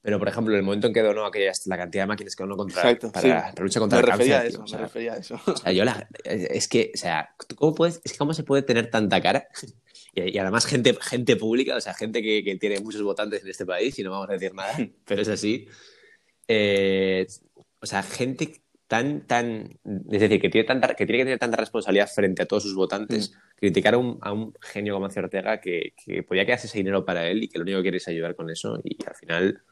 pero, 0.00 0.18
por 0.18 0.28
ejemplo, 0.28 0.56
el 0.56 0.62
momento 0.62 0.86
en 0.86 0.94
que 0.94 1.02
donó 1.02 1.26
aquellas, 1.26 1.66
la 1.66 1.76
cantidad 1.76 2.04
de 2.04 2.06
máquinas 2.06 2.36
que 2.36 2.44
donó 2.44 2.56
contra, 2.56 2.96
para 3.12 3.28
la 3.28 3.54
lucha 3.58 3.80
contra 3.80 3.98
me 3.98 4.02
el 4.02 4.08
cáncer. 4.08 4.32
A 4.32 4.46
eso, 4.46 4.64
me 4.64 4.78
refería 4.78 5.12
a 5.12 5.16
eso. 5.16 5.40
O 5.44 5.56
sea, 5.56 5.72
yo 5.72 5.84
es 6.24 6.68
que, 6.68 6.92
o 6.94 6.96
sea, 6.96 7.34
¿cómo, 7.56 7.74
puedes, 7.74 8.00
es 8.04 8.12
que 8.12 8.18
¿cómo 8.18 8.32
se 8.32 8.44
puede 8.44 8.62
tener 8.62 8.90
tanta 8.90 9.20
cara? 9.20 9.48
Y, 10.26 10.38
además 10.38 10.66
gente, 10.66 10.96
gente 11.00 11.36
pública, 11.36 11.76
o 11.76 11.80
sea, 11.80 11.94
gente 11.94 12.22
que, 12.22 12.42
que, 12.44 12.56
tiene 12.56 12.80
muchos 12.80 13.02
votantes 13.02 13.42
en 13.42 13.48
este 13.48 13.66
país 13.66 13.98
y 13.98 14.02
no 14.02 14.10
vamos 14.10 14.28
a 14.28 14.32
decir 14.32 14.54
nada, 14.54 14.74
pero 15.06 15.22
es 15.22 15.28
así. 15.28 15.66
Eh, 16.46 17.26
o 17.80 17.86
sea, 17.86 18.02
gente 18.02 18.62
tan, 18.86 19.26
tan, 19.26 19.78
es 20.10 20.20
decir, 20.20 20.40
que 20.40 20.48
tiene, 20.48 20.66
tanta, 20.66 20.94
que 20.94 21.06
tiene 21.06 21.18
que 21.18 21.24
tener 21.24 21.38
tanta 21.38 21.56
responsabilidad 21.58 22.08
frente 22.08 22.42
a 22.42 22.46
todos 22.46 22.62
sus 22.62 22.74
votantes, 22.74 23.30
mm. 23.30 23.56
criticar 23.56 23.94
a 23.94 23.98
un, 23.98 24.18
a 24.22 24.32
un, 24.32 24.54
genio 24.60 24.94
como 24.94 25.04
Amancio 25.04 25.22
Ortega 25.22 25.60
que, 25.60 25.92
que 26.04 26.22
podía 26.22 26.46
quedarse 26.46 26.66
ese 26.66 26.78
dinero 26.78 27.04
para 27.04 27.28
él 27.28 27.44
y 27.44 27.48
que 27.48 27.58
lo 27.58 27.62
único 27.62 27.78
que 27.78 27.82
quiere 27.82 27.96
es 27.98 28.08
ayudar 28.08 28.34
con 28.34 28.50
eso 28.50 28.80
y 28.82 28.96
al 29.06 29.14
final 29.14 29.62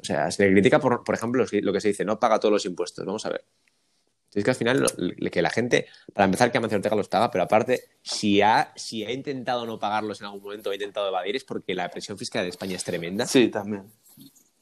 o 0.00 0.04
sea, 0.04 0.30
se 0.30 0.46
le 0.46 0.52
critica, 0.52 0.80
por, 0.80 1.04
por 1.04 1.14
ejemplo, 1.14 1.44
lo 1.50 1.72
que 1.72 1.80
se 1.80 1.88
dice, 1.88 2.04
no 2.04 2.18
paga 2.18 2.40
todos 2.40 2.52
los 2.52 2.66
impuestos. 2.66 3.04
Vamos 3.04 3.24
a 3.26 3.30
ver. 3.30 3.44
Es 4.36 4.44
que 4.44 4.50
al 4.50 4.56
final, 4.56 4.86
que 5.32 5.42
la 5.42 5.50
gente, 5.50 5.86
para 6.12 6.26
empezar, 6.26 6.52
que 6.52 6.58
Amancio 6.58 6.76
Ortega 6.76 6.94
los 6.94 7.08
paga, 7.08 7.30
pero 7.30 7.44
aparte, 7.44 7.84
si 8.02 8.42
ha, 8.42 8.72
si 8.76 9.04
ha 9.04 9.10
intentado 9.10 9.66
no 9.66 9.78
pagarlos 9.78 10.20
en 10.20 10.26
algún 10.26 10.42
momento, 10.42 10.70
ha 10.70 10.74
intentado 10.74 11.08
evadir, 11.08 11.36
es 11.36 11.44
porque 11.44 11.74
la 11.74 11.90
presión 11.90 12.18
fiscal 12.18 12.44
de 12.44 12.50
España 12.50 12.76
es 12.76 12.84
tremenda. 12.84 13.26
Sí, 13.26 13.48
también. 13.48 13.84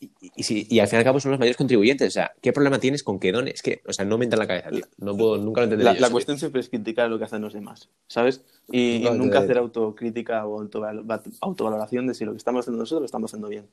Y, 0.00 0.10
y, 0.36 0.76
y, 0.76 0.80
al 0.80 0.88
fin 0.88 0.96
y 0.96 0.98
al 0.98 1.04
cabo 1.04 1.18
son 1.18 1.32
los 1.32 1.40
mayores 1.40 1.56
contribuyentes. 1.56 2.08
O 2.08 2.10
sea, 2.10 2.32
¿qué 2.40 2.52
problema 2.52 2.78
tienes 2.78 3.02
con 3.02 3.18
que 3.18 3.32
dones? 3.32 3.54
Es 3.54 3.62
que, 3.62 3.82
o 3.86 3.92
sea, 3.92 4.04
no 4.04 4.16
me 4.16 4.24
entra 4.24 4.36
en 4.36 4.40
la 4.40 4.46
cabeza, 4.46 4.70
tío. 4.70 4.86
No 4.98 5.16
puedo, 5.16 5.38
nunca 5.38 5.60
lo 5.60 5.64
entenderé. 5.64 5.92
La, 5.92 5.98
la 5.98 6.10
cuestión 6.10 6.38
siempre 6.38 6.60
es 6.60 6.68
criticar 6.68 7.10
lo 7.10 7.18
que 7.18 7.24
hacen 7.24 7.42
los 7.42 7.52
demás, 7.52 7.88
¿sabes? 8.06 8.44
Y, 8.70 9.04
nunca 9.14 9.40
hacer 9.40 9.58
autocrítica 9.58 10.46
o 10.46 10.68
autovaloración 11.40 12.06
de 12.06 12.14
si 12.14 12.24
lo 12.24 12.32
que 12.32 12.38
estamos 12.38 12.64
haciendo 12.64 12.80
nosotros 12.80 13.02
lo 13.02 13.06
estamos 13.06 13.30
haciendo 13.30 13.48
bien. 13.48 13.66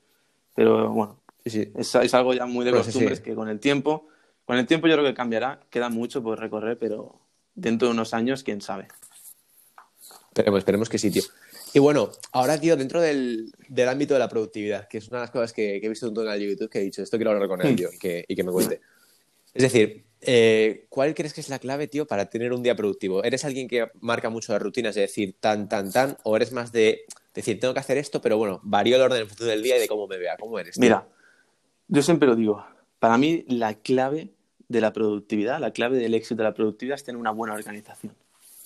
Pero 0.56 0.90
bueno, 0.90 1.22
Sí, 1.46 1.72
Es, 1.76 1.96
es, 1.96 2.14
algo 2.14 2.34
ya 2.34 2.46
muy 2.46 2.66
de 2.66 2.72
pues 2.72 2.86
costumbres 2.86 3.20
que 3.20 3.34
con 3.34 3.50
el 3.50 3.60
tiempo, 3.60 4.08
con 4.52 4.58
el 4.58 4.68
tiempo 4.68 4.86
yo 4.90 4.96
creo 4.96 5.06
que 5.06 5.14
cambiará, 5.14 5.62
queda 5.70 5.88
mucho 5.88 6.22
por 6.22 6.38
recorrer, 6.38 6.78
pero 6.78 7.22
dentro 7.56 7.88
de 7.88 7.94
unos 7.94 8.14
años, 8.14 8.44
quién 8.44 8.60
sabe. 8.60 8.90
Pero 10.34 10.58
esperemos 10.58 10.90
que 10.90 10.98
sí, 10.98 11.10
tío. 11.10 11.24
Y 11.74 11.80
bueno, 11.80 12.12
ahora, 12.34 12.60
tío, 12.60 12.76
dentro 12.76 13.00
del, 13.00 13.54
del, 13.70 13.88
ámbito 13.88 14.14
de 14.14 14.20
la 14.20 14.28
productividad, 14.28 14.90
que 14.90 14.98
es 14.98 15.08
una 15.08 15.20
de 15.20 15.24
las 15.24 15.32
cosas 15.32 15.54
que, 15.54 15.78
he 15.78 15.88
visto 15.88 16.06
en 16.06 16.10
un 16.10 16.26
canal 16.26 16.38
de 16.38 16.50
YouTube 16.50 16.70
que 16.70 16.80
he 16.80 16.84
dicho, 16.84 17.02
esto 17.02 17.16
quiero 17.16 17.32
hablar 17.32 17.48
con 17.48 17.66
él, 17.66 17.78
tío, 17.78 17.94
y 17.94 17.98
que, 17.98 18.26
y 18.28 18.36
que 18.36 18.44
me 18.44 18.52
cuente. 18.52 18.82
Es 19.54 19.64
decir, 19.64 20.04
eh, 20.20 20.86
¿cuál 20.90 21.16
crees 21.16 21.34
que 21.34 21.40
es 21.40 21.48
la 21.48 21.60
clave, 21.60 21.88
tío, 21.88 22.06
para 22.06 22.26
tener 22.30 22.52
un 22.52 22.62
día 22.62 22.76
productivo? 22.76 23.24
¿Eres 23.24 23.46
alguien 23.46 23.70
que 23.70 23.90
marca 24.02 24.30
mucho 24.30 24.52
las 24.52 24.62
rutinas, 24.62 24.96
de 24.96 25.02
decir 25.04 25.38
tan, 25.40 25.70
tan, 25.70 25.94
tan? 25.94 26.18
¿O 26.24 26.36
eres 26.36 26.52
más 26.52 26.74
de 26.74 27.06
decir, 27.34 27.58
tengo 27.58 27.74
que 27.74 27.80
hacer 27.80 27.98
esto, 27.98 28.22
pero 28.22 28.38
bueno, 28.38 28.60
varío 28.64 28.98
el 28.98 29.02
orden 29.02 29.22
en 29.22 29.28
función 29.30 29.48
del 29.48 29.64
día 29.64 29.78
y 29.78 29.80
de 29.80 29.88
cómo 29.88 30.08
me 30.08 30.18
vea? 30.18 30.36
¿Cómo 30.38 30.60
eres? 30.60 30.78
Mira, 30.78 31.08
yo 31.88 32.02
siempre 32.02 32.28
lo 32.28 32.36
digo, 32.36 32.66
para 33.00 33.18
mí 33.18 33.46
la 33.48 33.76
clave 33.76 34.30
de 34.72 34.82
la 34.82 34.94
productividad, 34.94 35.60
la 35.60 35.72
clave 35.72 35.98
del 35.98 36.14
éxito 36.14 36.36
de 36.38 36.44
la 36.44 36.54
productividad 36.54 36.96
es 36.96 37.04
tener 37.04 37.20
una 37.20 37.32
buena 37.32 37.54
organización, 37.54 38.14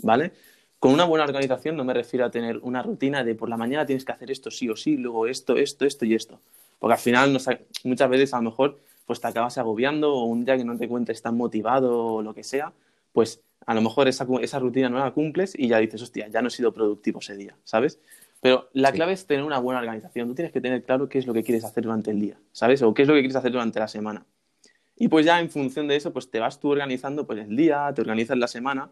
¿vale? 0.03 0.31
Con 0.79 0.93
una 0.93 1.05
buena 1.05 1.25
organización 1.25 1.75
no 1.75 1.83
me 1.83 1.93
refiero 1.93 2.25
a 2.25 2.31
tener 2.31 2.59
una 2.59 2.83
rutina 2.83 3.23
de 3.23 3.35
por 3.35 3.49
la 3.49 3.57
mañana 3.57 3.85
tienes 3.85 4.05
que 4.05 4.11
hacer 4.11 4.29
esto 4.29 4.51
sí 4.51 4.69
o 4.69 4.75
sí, 4.75 4.97
luego 4.97 5.27
esto, 5.27 5.57
esto, 5.57 5.85
esto 5.85 6.05
y 6.05 6.13
esto. 6.13 6.39
Porque 6.79 6.93
al 6.93 6.99
final 6.99 7.37
muchas 7.83 8.09
veces 8.09 8.33
a 8.33 8.37
lo 8.37 8.43
mejor 8.43 8.79
pues 9.05 9.21
te 9.21 9.27
acabas 9.27 9.57
agobiando 9.57 10.13
o 10.13 10.25
un 10.25 10.45
día 10.45 10.57
que 10.57 10.65
no 10.65 10.77
te 10.77 10.87
cuentes 10.87 11.21
tan 11.21 11.37
motivado 11.37 12.05
o 12.05 12.21
lo 12.21 12.33
que 12.33 12.43
sea, 12.43 12.73
pues 13.13 13.41
a 13.65 13.73
lo 13.73 13.81
mejor 13.81 14.07
esa, 14.07 14.27
esa 14.41 14.59
rutina 14.59 14.89
no 14.89 14.99
la 14.99 15.11
cumples 15.11 15.57
y 15.57 15.67
ya 15.67 15.79
dices, 15.79 16.01
hostia, 16.01 16.27
ya 16.27 16.41
no 16.41 16.49
he 16.49 16.51
sido 16.51 16.73
productivo 16.73 17.19
ese 17.19 17.35
día, 17.35 17.55
¿sabes? 17.63 17.99
Pero 18.41 18.69
la 18.73 18.91
clave 18.91 19.13
es 19.13 19.25
tener 19.25 19.43
una 19.43 19.57
buena 19.57 19.79
organización. 19.79 20.27
Tú 20.27 20.35
tienes 20.35 20.51
que 20.51 20.61
tener 20.61 20.83
claro 20.83 21.09
qué 21.09 21.17
es 21.17 21.25
lo 21.25 21.33
que 21.33 21.43
quieres 21.43 21.63
hacer 21.63 21.83
durante 21.83 22.11
el 22.11 22.19
día, 22.19 22.37
¿sabes? 22.51 22.83
O 22.83 22.93
qué 22.93 23.01
es 23.01 23.07
lo 23.07 23.15
que 23.15 23.21
quieres 23.21 23.35
hacer 23.35 23.51
durante 23.51 23.79
la 23.79 23.87
semana. 23.87 24.23
Y 24.97 25.08
pues 25.08 25.25
ya 25.25 25.39
en 25.39 25.49
función 25.49 25.88
de 25.88 25.95
eso, 25.95 26.13
pues 26.13 26.29
te 26.29 26.39
vas 26.39 26.60
tú 26.60 26.69
organizando 26.69 27.27
pues 27.27 27.39
el 27.39 27.55
día, 27.55 27.91
te 27.93 28.01
organizas 28.01 28.38
la 28.38 28.47
semana 28.47 28.91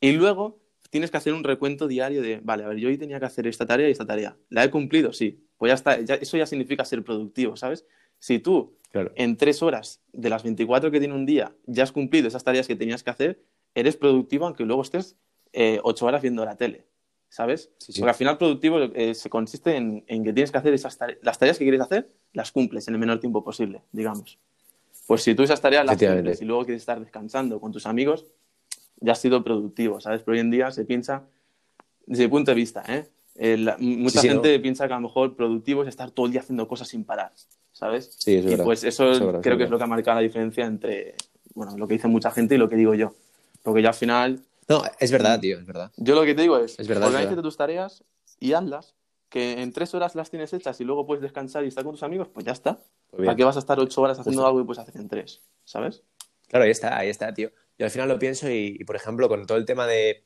y 0.00 0.12
luego 0.12 0.58
tienes 0.90 1.10
que 1.10 1.16
hacer 1.16 1.32
un 1.32 1.44
recuento 1.44 1.86
diario 1.86 2.22
de, 2.22 2.40
vale, 2.42 2.64
a 2.64 2.68
ver, 2.68 2.78
yo 2.78 2.88
hoy 2.88 2.98
tenía 2.98 3.20
que 3.20 3.26
hacer 3.26 3.46
esta 3.46 3.66
tarea 3.66 3.88
y 3.88 3.92
esta 3.92 4.06
tarea. 4.06 4.36
¿La 4.48 4.64
he 4.64 4.70
cumplido? 4.70 5.12
Sí. 5.12 5.44
Pues 5.56 5.70
ya 5.70 5.74
está, 5.74 6.16
eso 6.16 6.36
ya 6.36 6.46
significa 6.46 6.84
ser 6.84 7.02
productivo, 7.02 7.56
¿sabes? 7.56 7.86
Si 8.18 8.38
tú 8.38 8.76
en 9.14 9.36
tres 9.36 9.62
horas 9.62 10.00
de 10.12 10.30
las 10.30 10.42
24 10.42 10.90
que 10.90 10.98
tiene 10.98 11.14
un 11.14 11.26
día 11.26 11.54
ya 11.66 11.82
has 11.82 11.92
cumplido 11.92 12.28
esas 12.28 12.44
tareas 12.44 12.66
que 12.66 12.76
tenías 12.76 13.02
que 13.02 13.10
hacer, 13.10 13.42
eres 13.74 13.96
productivo 13.96 14.46
aunque 14.46 14.64
luego 14.64 14.82
estés 14.82 15.16
eh, 15.52 15.80
ocho 15.82 16.06
horas 16.06 16.22
viendo 16.22 16.44
la 16.44 16.56
tele. 16.56 16.86
¿sabes? 17.28 17.70
Porque 17.98 18.08
al 18.08 18.14
final 18.14 18.38
productivo 18.38 18.78
eh, 18.80 19.14
se 19.14 19.28
consiste 19.28 19.76
en, 19.76 20.02
que 20.06 20.32
tienes 20.32 20.50
que 20.50 20.58
hacer 20.58 20.72
esas 20.72 20.98
las 21.22 21.38
tareas 21.38 21.58
que 21.58 21.64
quieres 21.64 21.80
hacer, 21.80 22.08
las 22.32 22.52
cumples 22.52 22.88
en 22.88 22.94
el 22.94 23.00
menor 23.00 23.20
tiempo 23.20 23.44
posible, 23.44 23.82
digamos. 23.92 24.38
Pues 25.06 25.22
si 25.22 25.34
tú 25.34 25.42
esas 25.42 25.60
tareas 25.60 25.86
las 25.86 25.98
cumples 25.98 26.42
y 26.42 26.44
luego 26.44 26.64
quieres 26.64 26.82
estar 26.82 27.00
descansando 27.00 27.60
con 27.60 27.72
tus 27.72 27.86
amigos, 27.86 28.26
ya 29.00 29.12
has 29.12 29.20
sido 29.20 29.44
productivo, 29.44 30.00
¿sabes? 30.00 30.22
Pero 30.22 30.34
hoy 30.34 30.40
en 30.40 30.50
día 30.50 30.70
se 30.70 30.84
piensa, 30.84 31.24
desde 32.06 32.24
mi 32.24 32.30
punto 32.30 32.50
de 32.50 32.54
vista, 32.54 32.82
¿eh? 32.88 33.06
mucha 33.78 34.22
gente 34.22 34.58
piensa 34.60 34.86
que 34.86 34.94
a 34.94 34.96
lo 34.96 35.02
mejor 35.02 35.36
productivo 35.36 35.82
es 35.82 35.88
estar 35.88 36.10
todo 36.10 36.26
el 36.26 36.32
día 36.32 36.40
haciendo 36.40 36.66
cosas 36.66 36.88
sin 36.88 37.04
parar, 37.04 37.32
¿sabes? 37.72 38.16
Sí, 38.18 38.36
es 38.36 38.50
y 38.50 38.56
pues 38.56 38.82
eso, 38.84 39.40
creo 39.42 39.58
que 39.58 39.64
es 39.64 39.70
lo 39.70 39.78
que 39.78 39.84
ha 39.84 39.88
marcado 39.88 40.16
la 40.16 40.22
diferencia 40.22 40.64
entre, 40.64 41.14
bueno, 41.54 41.76
lo 41.76 41.86
que 41.86 41.94
dice 41.94 42.08
mucha 42.08 42.30
gente 42.30 42.54
y 42.54 42.58
lo 42.58 42.68
que 42.68 42.76
digo 42.76 42.94
yo. 42.94 43.14
Porque 43.62 43.82
yo 43.82 43.88
al 43.88 43.94
final 43.94 44.40
no, 44.68 44.82
es 44.98 45.12
verdad, 45.12 45.38
tío, 45.38 45.58
es 45.58 45.66
verdad. 45.66 45.92
Yo 45.96 46.14
lo 46.14 46.24
que 46.24 46.34
te 46.34 46.42
digo 46.42 46.58
es, 46.58 46.78
es 46.78 46.88
verdad, 46.88 47.40
tus 47.40 47.56
tareas 47.56 48.04
y 48.40 48.52
hazlas, 48.52 48.94
que 49.28 49.60
en 49.62 49.72
tres 49.72 49.94
horas 49.94 50.14
las 50.14 50.30
tienes 50.30 50.52
hechas 50.52 50.80
y 50.80 50.84
luego 50.84 51.06
puedes 51.06 51.22
descansar 51.22 51.64
y 51.64 51.68
estar 51.68 51.84
con 51.84 51.94
tus 51.94 52.02
amigos, 52.02 52.28
pues 52.28 52.46
ya 52.46 52.52
está. 52.52 52.78
Pues 53.10 53.24
¿Para 53.24 53.36
qué 53.36 53.44
vas 53.44 53.56
a 53.56 53.60
estar 53.60 53.78
ocho 53.78 54.00
horas 54.02 54.18
haciendo 54.18 54.46
algo 54.46 54.60
y 54.60 54.64
puedes 54.64 54.80
hacer 54.80 54.96
en 54.96 55.08
tres? 55.08 55.42
¿Sabes? 55.64 56.02
Claro, 56.48 56.64
ahí 56.64 56.70
está, 56.70 56.96
ahí 56.96 57.08
está, 57.08 57.32
tío. 57.34 57.50
Yo 57.78 57.84
al 57.84 57.90
final 57.90 58.08
lo 58.08 58.18
pienso 58.18 58.48
y, 58.50 58.82
por 58.84 58.96
ejemplo, 58.96 59.28
con 59.28 59.46
todo 59.46 59.58
el 59.58 59.64
tema 59.64 59.86
de 59.86 60.22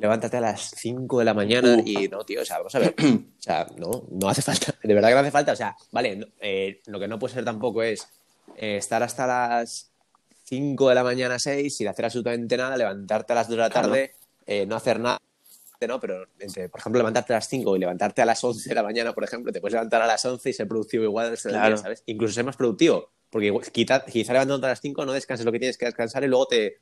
levántate 0.00 0.36
a 0.36 0.40
las 0.40 0.72
cinco 0.76 1.20
de 1.20 1.24
la 1.24 1.34
mañana 1.34 1.76
y 1.84 2.08
no, 2.08 2.24
tío, 2.24 2.42
o 2.42 2.44
sea, 2.44 2.58
vamos 2.58 2.74
a 2.74 2.80
ver, 2.80 2.94
o 2.98 3.42
sea, 3.42 3.66
no, 3.76 4.06
no 4.10 4.28
hace 4.28 4.42
falta, 4.42 4.74
de 4.82 4.94
verdad 4.94 5.08
que 5.08 5.14
no 5.14 5.20
hace 5.20 5.30
falta, 5.30 5.52
o 5.52 5.56
sea, 5.56 5.76
vale, 5.92 6.32
eh, 6.40 6.80
lo 6.86 6.98
que 6.98 7.06
no 7.06 7.18
puede 7.18 7.34
ser 7.34 7.44
tampoco 7.44 7.82
es 7.82 8.08
eh, 8.56 8.76
estar 8.76 9.02
hasta 9.02 9.26
las 9.26 9.92
5 10.44 10.88
de 10.88 10.94
la 10.94 11.04
mañana 11.04 11.36
a 11.36 11.38
6 11.38 11.76
sin 11.76 11.88
hacer 11.88 12.04
absolutamente 12.04 12.56
nada, 12.56 12.76
levantarte 12.76 13.32
a 13.32 13.36
las 13.36 13.48
2 13.48 13.56
de 13.56 13.62
la 13.62 13.70
tarde, 13.70 14.14
eh, 14.46 14.66
no 14.66 14.76
hacer 14.76 15.00
nada. 15.00 15.18
¿No? 15.86 16.00
Pero, 16.00 16.26
entre, 16.38 16.68
por 16.68 16.80
ejemplo, 16.80 16.98
levantarte 16.98 17.32
a 17.32 17.36
las 17.36 17.48
5 17.48 17.76
y 17.76 17.78
levantarte 17.78 18.22
a 18.22 18.24
las 18.24 18.42
11 18.42 18.68
de 18.68 18.74
la 18.74 18.82
mañana, 18.82 19.12
por 19.12 19.24
ejemplo, 19.24 19.52
te 19.52 19.60
puedes 19.60 19.74
levantar 19.74 20.02
a 20.02 20.06
las 20.06 20.24
11 20.24 20.50
y 20.50 20.52
ser 20.52 20.68
productivo 20.68 21.04
igual, 21.04 21.36
¿sabes? 21.36 22.02
Incluso 22.06 22.34
ser 22.34 22.44
más 22.44 22.56
productivo, 22.56 23.10
porque 23.30 23.52
quizá, 23.72 24.04
quizá 24.04 24.32
levantándote 24.32 24.66
a 24.66 24.70
las 24.70 24.80
5 24.80 25.04
no 25.04 25.12
descanses 25.12 25.44
lo 25.44 25.52
que 25.52 25.58
tienes 25.58 25.76
que 25.76 25.86
descansar 25.86 26.24
y 26.24 26.28
luego 26.28 26.46
te, 26.46 26.80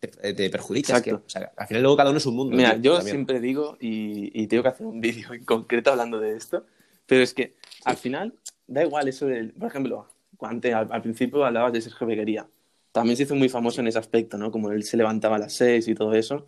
te, 0.00 0.50
perjudicas. 0.50 1.02
Que, 1.02 1.14
o 1.14 1.22
sea, 1.26 1.52
al 1.56 1.66
final 1.66 1.82
luego 1.82 1.96
cada 1.96 2.10
uno 2.10 2.18
es 2.18 2.26
un 2.26 2.36
mundo. 2.36 2.56
Mira, 2.56 2.76
yo 2.76 3.00
siempre 3.02 3.40
digo, 3.40 3.76
y, 3.80 4.30
y, 4.40 4.46
tengo 4.46 4.62
que 4.62 4.70
hacer 4.70 4.86
un 4.86 5.00
vídeo 5.00 5.32
en 5.32 5.44
concreto 5.44 5.90
hablando 5.90 6.20
de 6.20 6.36
esto, 6.36 6.64
pero 7.06 7.22
es 7.22 7.34
que 7.34 7.56
al 7.84 7.96
final 7.96 8.34
da 8.66 8.82
igual 8.82 9.08
eso 9.08 9.26
del, 9.26 9.52
por 9.52 9.68
ejemplo, 9.68 10.08
antes, 10.40 10.74
al, 10.74 10.88
al, 10.90 11.02
principio 11.02 11.44
hablabas 11.44 11.72
de 11.72 11.80
Sergio 11.80 12.06
Beguería 12.06 12.46
también 12.96 13.18
se 13.18 13.24
hizo 13.24 13.34
muy 13.34 13.50
famoso 13.50 13.82
en 13.82 13.88
ese 13.88 13.98
aspecto, 13.98 14.38
¿no? 14.38 14.50
Como 14.50 14.70
él 14.70 14.82
se 14.82 14.96
levantaba 14.96 15.36
a 15.36 15.38
las 15.38 15.52
6 15.52 15.86
y 15.86 15.94
todo 15.94 16.14
eso. 16.14 16.46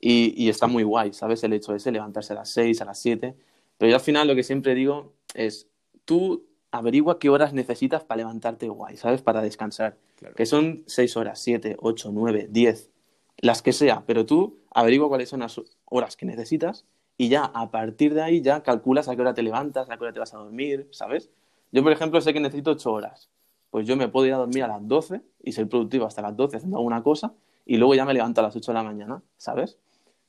Y, 0.00 0.48
está 0.48 0.66
muy 0.66 0.82
guay, 0.82 1.12
¿sabes? 1.12 1.44
El 1.44 1.52
hecho 1.52 1.72
de 1.72 1.78
ese, 1.78 1.92
levantarse 1.92 2.32
a 2.32 2.36
las 2.36 2.48
6, 2.50 2.80
a 2.80 2.84
las 2.86 2.98
7. 2.98 3.34
Pero 3.76 3.90
yo 3.90 3.96
al 3.96 4.02
final 4.02 4.28
lo 4.28 4.34
que 4.34 4.42
siempre 4.42 4.74
digo 4.74 5.12
es, 5.34 5.68
tú 6.04 6.46
averigua 6.70 7.18
qué 7.18 7.28
horas 7.28 7.52
necesitas 7.52 8.04
para 8.04 8.18
levantarte 8.18 8.68
guay, 8.68 8.96
¿sabes? 8.96 9.22
Para 9.22 9.42
descansar. 9.42 9.96
Que 10.36 10.46
son 10.46 10.84
seis 10.86 11.16
horas, 11.16 11.38
siete, 11.40 11.76
ocho, 11.80 12.10
nueve, 12.12 12.46
diez, 12.50 12.90
las 13.38 13.62
que 13.62 13.72
sea. 13.72 14.04
Pero 14.06 14.26
tú 14.26 14.58
averigua 14.70 15.08
cuáles 15.08 15.28
son 15.28 15.40
las 15.40 15.60
horas 15.86 16.16
que 16.16 16.26
necesitas 16.26 16.84
y 17.16 17.28
ya 17.28 17.44
a 17.44 17.70
partir 17.70 18.14
de 18.14 18.22
ahí 18.22 18.40
ya 18.40 18.62
calculas 18.62 19.08
a 19.08 19.16
qué 19.16 19.22
hora 19.22 19.34
te 19.34 19.42
levantas, 19.42 19.90
a 19.90 19.96
qué 19.96 20.04
hora 20.04 20.12
te 20.12 20.20
vas 20.20 20.34
a 20.34 20.38
dormir, 20.38 20.88
¿sabes? 20.90 21.30
Yo, 21.72 21.82
por 21.82 21.92
ejemplo, 21.92 22.20
sé 22.20 22.32
que 22.32 22.40
necesito 22.40 22.72
ocho 22.72 22.92
horas. 22.92 23.30
Pues 23.70 23.86
yo 23.86 23.96
me 23.96 24.08
puedo 24.08 24.26
ir 24.26 24.34
a 24.34 24.38
dormir 24.38 24.64
a 24.64 24.68
las 24.68 24.86
doce 24.86 25.22
y 25.42 25.52
ser 25.52 25.68
productivo 25.68 26.06
hasta 26.06 26.22
las 26.22 26.36
doce 26.36 26.56
haciendo 26.56 26.78
alguna 26.78 27.02
cosa 27.02 27.32
y 27.64 27.76
luego 27.76 27.94
ya 27.94 28.04
me 28.04 28.14
levanto 28.14 28.40
a 28.40 28.44
las 28.44 28.56
ocho 28.56 28.72
de 28.72 28.74
la 28.74 28.82
mañana, 28.82 29.22
¿sabes? 29.36 29.78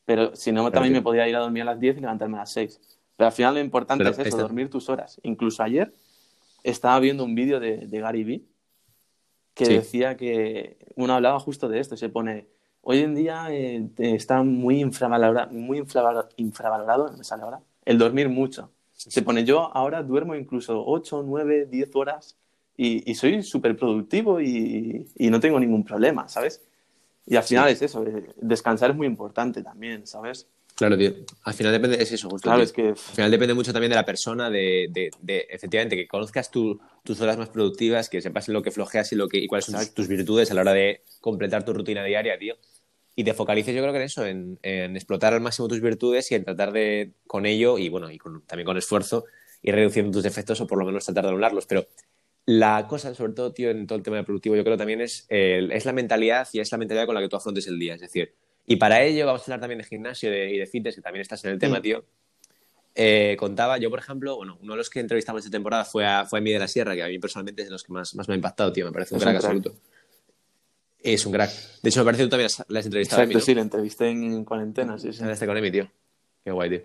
Pero 0.06 0.36
si 0.36 0.52
no, 0.52 0.70
también 0.72 0.94
me 0.94 1.02
podría 1.02 1.28
ir 1.28 1.36
a 1.36 1.40
dormir 1.40 1.64
a 1.64 1.66
las 1.66 1.80
diez 1.80 1.98
y 1.98 2.02
levantarme 2.02 2.38
a 2.38 2.42
las 2.42 2.52
seis. 2.52 2.80
Pero 3.16 3.28
al 3.28 3.34
final 3.34 3.54
lo 3.54 3.60
importante 3.60 4.10
es 4.10 4.20
eso, 4.20 4.38
dormir 4.38 4.70
tus 4.70 4.90
horas. 4.90 5.20
Incluso 5.24 5.64
ayer 5.64 5.94
estaba 6.64 7.00
viendo 7.00 7.24
un 7.24 7.36
vídeo 7.36 7.60
de, 7.60 7.88
Gary 7.88 8.24
Vee 8.24 8.46
que 9.54 9.66
decía 9.66 10.16
que 10.16 10.78
uno 10.96 11.14
hablaba 11.14 11.40
justo 11.40 11.68
de 11.68 11.80
esto, 11.80 11.98
se 11.98 12.10
pone, 12.10 12.48
hoy 12.82 13.00
en 13.00 13.16
día 13.16 13.48
eh, 13.52 13.90
está 13.98 14.42
muy 14.44 14.80
infravalorado, 14.80 15.52
muy 15.52 15.78
infravalorado, 16.38 17.12
me 17.18 17.24
sale 17.24 17.44
ahora, 17.44 17.62
el 17.86 17.98
dormir 17.98 18.30
mucho. 18.30 18.72
Se 18.94 19.22
pone, 19.22 19.44
yo 19.44 19.76
ahora 19.76 20.04
duermo 20.04 20.36
incluso 20.36 20.84
8, 20.86 21.24
9, 21.26 21.66
10 21.66 21.96
horas 21.96 22.38
y, 22.78 23.14
soy 23.16 23.44
súper 23.44 23.76
productivo 23.76 24.40
y, 24.42 25.06
no 25.20 25.40
tengo 25.40 25.60
ningún 25.60 25.84
problema, 25.84 26.28
¿sabes? 26.28 26.62
Y 27.26 27.36
al 27.36 27.44
final 27.44 27.70
es 27.70 27.82
eso, 27.82 28.06
eh, 28.06 28.34
descansar 28.38 28.92
es 28.92 28.96
muy 28.96 29.08
importante 29.08 29.62
también, 29.62 30.08
¿sabes? 30.08 30.48
Claro, 30.76 30.98
tío. 30.98 31.14
Al 31.44 31.54
final 31.54 31.74
depende, 31.74 32.02
es 32.02 32.12
eso, 32.12 32.30
justo. 32.30 32.50
Claro, 32.50 32.64
es 32.64 32.72
que... 32.72 32.90
Al 32.90 32.96
final 32.96 33.32
depende 33.32 33.54
mucho 33.54 33.72
también 33.72 33.92
de 33.92 33.96
la 33.96 34.06
persona, 34.06 34.50
de, 34.50 34.90
de, 35.22 35.48
efectivamente, 35.50 35.96
que 35.96 36.08
conozcas 36.08 36.50
tus 36.50 37.22
horas 37.22 37.38
más 37.38 37.50
productivas, 37.50 38.10
que 38.10 38.22
sepas 38.22 38.48
lo 38.48 38.64
que 38.64 38.72
flojeas 38.72 39.12
y, 39.12 39.16
lo 39.16 39.28
que, 39.28 39.38
y 39.38 39.48
cuáles 39.48 39.66
son 39.66 39.76
tus 39.94 40.08
virtudes 40.08 40.50
a 40.50 40.56
la 40.56 40.62
hora 40.62 40.74
de 40.74 41.04
completar 41.20 41.64
tu 41.64 41.74
rutina 41.74 42.04
diaria, 42.04 42.38
tío. 42.40 42.56
Y 43.16 43.24
te 43.24 43.34
focalices, 43.34 43.76
yo 43.76 43.82
creo 43.82 43.94
que 43.94 44.00
en 44.00 44.06
eso, 44.06 44.26
en, 44.26 44.58
explotar 44.96 45.34
al 45.34 45.42
máximo 45.42 45.68
tus 45.68 45.82
virtudes 45.82 46.32
y 46.32 46.36
en 46.36 46.46
tratar 46.46 46.72
de, 46.72 47.12
con 47.28 47.46
ello, 47.46 47.78
y 47.78 47.90
bueno, 47.90 48.10
y 48.10 48.18
también 48.48 48.66
con 48.66 48.78
esfuerzo, 48.78 49.26
ir 49.62 49.76
reduciendo 49.76 50.12
tus 50.12 50.24
defectos 50.24 50.62
o 50.62 50.68
por 50.68 50.80
lo 50.80 50.86
menos 50.86 51.06
tratar 51.06 51.26
de 51.26 51.30
anularlos. 51.30 51.66
Pero 51.68 51.86
la 52.60 52.88
cosa, 52.88 53.14
sobre 53.14 53.34
todo, 53.34 53.54
tío, 53.54 53.70
en 53.70 53.88
todo 53.88 53.98
el 53.98 54.04
tema 54.04 54.18
de 54.18 54.24
productivo, 54.24 54.56
yo 54.56 54.64
creo 54.64 54.78
también 54.78 55.02
es, 55.02 55.26
es 55.30 55.86
la 55.86 55.94
mentalidad 55.94 56.48
y 56.54 56.60
es 56.60 56.72
la 56.72 56.78
mentalidad 56.78 57.06
con 57.06 57.16
la 57.16 57.22
que 57.22 57.30
tú 57.30 57.36
afrontes 57.36 57.68
el 57.68 57.80
día. 57.80 57.96
Es 57.96 58.02
decir, 58.02 58.34
y 58.66 58.76
para 58.76 59.02
ello 59.04 59.26
vamos 59.26 59.42
a 59.42 59.46
hablar 59.46 59.60
también 59.60 59.80
de 59.80 59.84
gimnasio 59.86 60.30
y 60.34 60.58
de 60.58 60.68
fitness, 60.68 60.96
que 60.96 61.02
también 61.02 61.22
estás 61.22 61.44
en 61.46 61.52
el 61.52 61.60
tema, 61.60 61.80
mm. 61.80 61.82
tío. 61.82 62.06
Eh, 62.94 63.38
contaba, 63.40 63.78
yo 63.78 63.90
por 63.90 64.00
ejemplo, 64.00 64.36
bueno, 64.36 64.58
uno 64.62 64.74
de 64.74 64.78
los 64.78 64.90
que 64.90 65.00
entrevistamos 65.00 65.40
esta 65.40 65.52
temporada 65.52 65.86
fue 65.86 66.06
a, 66.06 66.26
fue 66.26 66.40
a 66.40 66.42
de 66.42 66.60
la 66.60 66.68
Sierra, 66.68 66.94
que 66.94 67.04
a 67.04 67.08
mí 67.08 67.20
personalmente 67.20 67.62
es 67.62 67.70
de 67.70 67.72
los 67.72 67.84
que 67.84 67.94
más, 67.94 68.16
más 68.16 68.28
me 68.28 68.34
ha 68.34 68.36
impactado, 68.36 68.72
tío. 68.72 68.86
Me 68.86 68.92
parece 68.92 69.16
un 69.16 69.22
crack, 69.22 69.36
absoluto. 69.36 69.76
Es 71.00 71.26
un 71.26 71.32
crack. 71.32 71.52
De 71.82 71.90
hecho, 71.90 72.02
me 72.02 72.06
parece 72.06 72.24
que 72.24 72.28
tú 72.28 72.30
también 72.32 72.50
la 72.68 72.80
has 72.80 72.86
entrevistado. 72.86 73.22
Exacto, 73.24 73.40
sí, 73.40 73.56
la 73.56 73.62
entrevisté 73.62 74.10
en 74.10 74.44
cuarentena, 74.44 74.98
sí, 74.98 75.14
sí. 75.14 75.24
Este 75.28 75.46
con 75.46 75.58
Emi, 75.58 75.72
tío. 75.72 75.90
Qué 76.44 76.52
guay, 76.52 76.70
tío. 76.70 76.82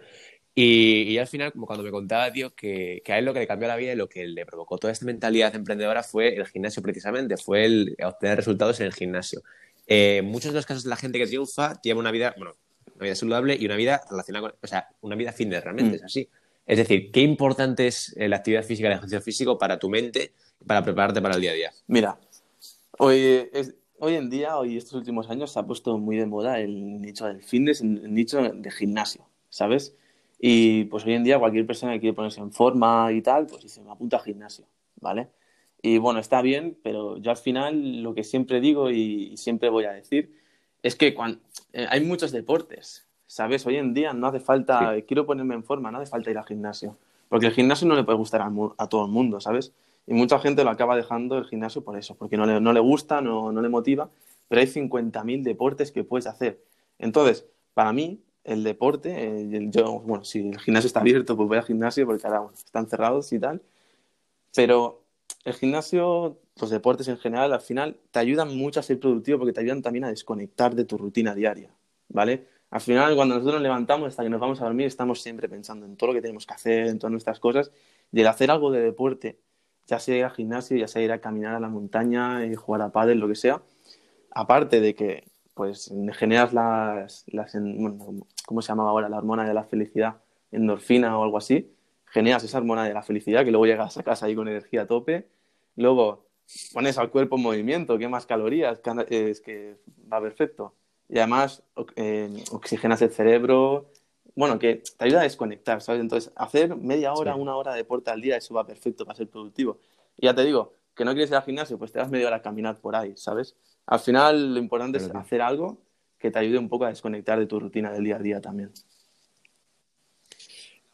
Y, 0.59 1.03
y, 1.03 1.19
al 1.19 1.27
final, 1.27 1.53
como 1.53 1.67
cuando 1.67 1.85
me 1.85 1.91
contaba, 1.91 2.33
tío, 2.33 2.55
que, 2.55 3.03
que, 3.05 3.13
a 3.13 3.19
él 3.19 3.27
lo 3.27 3.35
que 3.35 3.41
le 3.41 3.47
cambió 3.47 3.69
la 3.69 3.77
vida 3.77 3.93
y 3.93 3.95
lo 3.95 4.09
que 4.09 4.27
le 4.27 4.47
provocó 4.47 4.79
toda 4.79 4.91
esta 4.91 5.05
mentalidad 5.05 5.55
emprendedora 5.55 6.03
fue 6.03 6.35
el 6.35 6.47
gimnasio 6.47 6.83
precisamente, 6.83 7.37
fue 7.37 7.67
el 7.67 7.95
obtener 8.03 8.39
resultados 8.39 8.81
en 8.81 8.87
el 8.87 8.95
gimnasio. 8.95 9.43
Eh, 9.87 10.23
muchos 10.25 10.53
de 10.53 10.57
los 10.57 10.65
casos 10.65 10.85
de 10.85 10.89
la 10.89 10.97
gente 10.97 11.19
que 11.19 11.27
triunfa 11.27 11.79
tiene 11.83 12.01
una 12.01 12.11
vida, 12.11 12.35
bueno, 12.39 12.55
una 12.95 13.05
vida 13.05 13.15
saludable 13.15 13.55
y 13.61 13.67
una 13.67 13.77
vida 13.77 14.01
relacionada 14.09 14.49
con, 14.49 14.59
o 14.63 14.67
sea, 14.67 14.89
una 15.03 15.15
vida 15.15 15.31
fitness 15.31 15.63
realmente, 15.63 15.93
mm. 15.93 15.95
es 15.97 16.05
así. 16.05 16.29
Es 16.65 16.79
decir, 16.79 17.13
qué 17.13 17.21
importante 17.21 17.87
es 17.89 18.17
eh, 18.17 18.27
la 18.27 18.37
actividad 18.37 18.65
física, 18.65 18.89
el 18.89 18.95
ejercicio 18.95 19.21
físico 19.21 19.59
para 19.59 19.79
tu 19.79 19.91
mente, 19.91 20.33
para 20.67 20.83
prepararte 20.83 21.21
para 21.21 21.35
el 21.35 21.43
día 21.43 21.51
a 21.51 21.55
día. 21.55 21.73
Mira, 21.87 22.19
hoy, 22.99 23.51
hoy 23.99 24.15
en 24.15 24.31
día, 24.31 24.57
hoy 24.57 24.79
estos 24.79 24.95
últimos 24.95 25.29
años, 25.29 25.53
se 25.53 25.59
ha 25.59 25.65
puesto 25.65 25.99
muy 25.99 26.17
de 26.17 26.25
moda 26.25 26.59
el 26.61 27.03
nicho 27.03 27.27
del 27.27 27.43
fitness, 27.43 27.83
el 27.83 28.15
nicho 28.15 28.41
de 28.41 28.71
gimnasio, 28.71 29.29
¿sabes? 29.51 29.95
Y 30.39 30.85
pues 30.85 31.05
hoy 31.05 31.15
en 31.15 31.25
día 31.25 31.39
cualquier 31.39 31.67
persona 31.67 31.93
que 31.93 32.01
quiere 32.01 32.15
ponerse 32.15 32.41
en 32.41 32.53
forma 32.53 33.11
y 33.13 33.23
tal, 33.23 33.47
pues 33.47 33.71
se 33.71 33.83
me 33.83 33.91
apunta 33.91 34.19
a 34.19 34.21
gimnasio, 34.21 34.67
¿vale? 35.01 35.29
Y 35.83 35.99
bueno, 35.99 36.21
está 36.21 36.43
bien, 36.43 36.77
pero 36.83 37.17
yo 37.19 37.31
al 37.31 37.37
final 37.37 38.03
lo 38.03 38.15
que 38.15 38.25
siempre 38.25 38.61
digo 38.61 38.91
y, 38.91 39.37
siempre 39.37 39.69
voy 39.71 39.85
a 39.85 39.93
decir 39.93 40.35
es 40.83 40.97
que 40.97 41.15
cuando, 41.15 41.39
eh, 41.73 41.87
hay 41.89 42.01
muchos 42.05 42.33
deportes, 42.33 43.07
¿sabes? 43.27 43.67
Hoy 43.67 43.77
en 43.77 43.95
día 43.95 44.13
no 44.13 44.27
hace 44.27 44.41
falta, 44.41 44.95
quiero 45.07 45.27
ponerme 45.27 45.55
en 45.55 45.65
forma, 45.65 45.91
no 45.91 45.99
hace 45.99 46.11
falta 46.11 46.31
ir 46.31 46.39
al 46.39 46.45
gimnasio. 46.45 46.99
Porque 47.29 47.47
el 47.47 47.53
gimnasio 47.53 47.89
no 47.89 47.97
le 47.97 48.05
puede 48.05 48.19
gustar 48.19 48.43
a, 48.43 48.89
todo 48.89 49.07
el 49.07 49.11
mundo, 49.11 49.41
¿sabes? 49.41 49.73
Y 50.07 50.15
mucha 50.15 50.39
gente 50.39 50.63
lo 50.63 50.71
acaba 50.71 50.97
dejando 50.97 51.39
el 51.39 51.45
gimnasio 51.47 51.83
por 51.83 51.97
eso, 51.97 52.15
porque 52.15 52.37
no 52.37 52.47
le, 52.47 52.61
no 52.61 52.73
le 52.73 52.81
gusta, 52.81 53.21
no, 53.21 53.51
no 53.51 53.61
le 53.61 53.69
motiva, 53.69 54.11
pero 54.49 54.61
hay 54.61 54.69
50.000 54.69 55.43
deportes 55.43 55.91
que 55.91 56.05
puedes 56.05 56.27
hacer. 56.27 56.63
Entonces, 56.99 57.47
para 57.75 57.93
mí, 57.93 58.21
el 58.47 58.63
deporte, 58.63 59.13
eh, 59.13 59.69
yo, 59.71 60.01
bueno, 60.01 60.25
si 60.25 60.49
el 60.49 60.61
gimnasio 60.61 60.87
está 60.87 61.01
abierto, 61.01 61.37
pues 61.37 61.49
voy 61.49 61.59
al 61.59 61.65
gimnasio 61.65 62.07
porque 62.07 62.27
ahora 62.27 62.47
están 62.55 62.87
cerrados 62.87 63.33
y 63.33 63.41
tal, 63.41 63.61
pero 64.55 65.03
el 65.45 65.55
gimnasio, 65.55 66.39
los 66.61 66.71
deportes 66.71 67.09
en 67.09 67.19
general, 67.19 67.53
al 67.53 67.61
final 67.61 67.97
te 68.13 68.21
ayudan 68.21 68.57
mucho 68.57 68.81
a 68.81 68.83
ser 68.85 69.01
productivo 69.01 69.39
porque 69.39 69.53
te 69.53 69.61
ayudan 69.61 69.83
también 69.83 70.05
a 70.05 70.11
desconectar 70.11 70.75
de 70.77 70.85
tu 70.85 70.97
rutina 70.97 71.35
diaria, 71.35 71.71
¿vale? 72.09 72.47
Al 72.71 72.81
final, 72.81 73.17
cuando 73.17 73.35
nosotros 73.35 73.55
nos 73.55 73.63
levantamos 73.63 74.09
hasta 74.09 74.23
que 74.23 74.31
nos 74.31 74.41
vamos 74.41 74.61
a 74.61 74.65
dormir, 74.65 74.87
estamos 74.87 75.21
siempre 75.23 75.49
pensando 75.49 75.85
en 75.85 75.97
todo 75.97 76.09
lo 76.09 76.15
que 76.15 76.23
tenemos 76.23 76.47
que 76.47 76.55
hacer, 76.55 76.87
en 76.87 76.99
todas 76.99 77.13
nuestras 77.13 77.41
cosas, 77.41 77.73
y 78.13 78.21
el 78.21 78.27
hacer 78.29 78.51
algo 78.51 78.71
de 78.71 78.81
deporte, 78.81 79.41
ya 79.87 79.99
sea 79.99 80.17
ir 80.17 80.25
al 80.25 80.33
gimnasio, 80.33 80.77
ya 80.77 80.89
sea 80.89 81.03
ir 81.03 81.11
a 81.11 81.21
caminar 81.21 81.55
a 81.55 81.61
la 81.61 81.69
montaña, 81.69 82.47
y 82.47 82.55
jugar 82.55 82.83
a 82.83 82.93
pádel, 82.93 83.19
lo 83.19 83.29
que 83.29 83.35
sea, 83.35 83.63
aparte 84.31 84.81
de 84.81 84.95
que 84.95 85.25
pues 85.57 85.91
generas 86.13 86.53
las, 86.53 87.25
las 87.29 87.57
¿cómo 88.45 88.61
se 88.61 88.69
llamaba 88.69 88.91
ahora? 88.91 89.09
La 89.09 89.17
hormona 89.17 89.49
de 89.49 89.55
la 89.55 89.65
felicidad, 89.65 90.17
endorfina 90.53 91.19
o 91.19 91.25
algo 91.25 91.39
así, 91.39 91.75
generas 92.05 92.45
esa 92.45 92.59
hormona 92.59 92.85
de 92.85 92.93
la 92.93 93.03
felicidad 93.03 93.43
que 93.43 93.51
luego 93.51 93.65
llegas 93.65 93.97
a 93.97 94.03
casa 94.03 94.27
ahí 94.27 94.35
con 94.35 94.49
energía 94.49 94.83
a 94.83 94.87
tope 94.87 95.27
Luego 95.77 96.27
pones 96.75 96.99
al 96.99 97.11
cuerpo 97.11 97.37
en 97.37 97.43
movimiento, 97.43 97.97
qué 97.97 98.07
más 98.07 98.27
calorías, 98.27 98.81
es 99.09 99.41
que 99.41 99.77
va 100.13 100.21
perfecto. 100.21 100.75
Y 101.09 101.19
además 101.19 101.63
eh, 101.97 102.45
oxigenas 102.51 103.01
el 103.01 103.11
cerebro, 103.11 103.91
bueno, 104.35 104.59
que 104.59 104.83
te 104.99 105.05
ayuda 105.07 105.21
a 105.21 105.25
desconectar, 105.25 105.81
¿sabes? 105.81 106.03
Entonces, 106.03 106.33
hacer 106.37 106.77
media 106.77 107.15
hora, 107.15 107.35
una 107.35 107.57
hora 107.57 107.73
de 107.73 107.79
deporte 107.79 108.11
al 108.11 108.21
día, 108.21 108.37
eso 108.37 108.53
va 108.53 108.67
perfecto 108.67 109.07
para 109.07 109.17
ser 109.17 109.29
productivo. 109.29 109.79
Y 110.19 110.27
ya 110.27 110.35
te 110.35 110.45
digo, 110.45 110.75
que 110.95 111.05
no 111.05 111.13
quieres 111.13 111.31
ir 111.31 111.37
al 111.37 111.45
gimnasio, 111.45 111.79
pues 111.79 111.93
te 111.93 111.99
das 111.99 112.11
media 112.11 112.27
hora 112.27 112.37
a 112.37 112.43
caminar 112.43 112.79
por 112.79 112.95
ahí, 112.95 113.17
¿sabes? 113.17 113.57
Al 113.87 114.01
final, 114.01 114.55
lo 114.55 114.61
importante 114.61 114.99
es 114.99 115.15
hacer 115.15 115.41
algo 115.41 115.79
que 116.19 116.31
te 116.31 116.39
ayude 116.39 116.59
un 116.59 116.69
poco 116.69 116.85
a 116.85 116.89
desconectar 116.89 117.39
de 117.39 117.47
tu 117.47 117.61
rutina 117.61 117.93
del 117.93 118.05
día 118.05 118.17
a 118.17 118.21
día 118.21 118.41
también. 118.41 118.73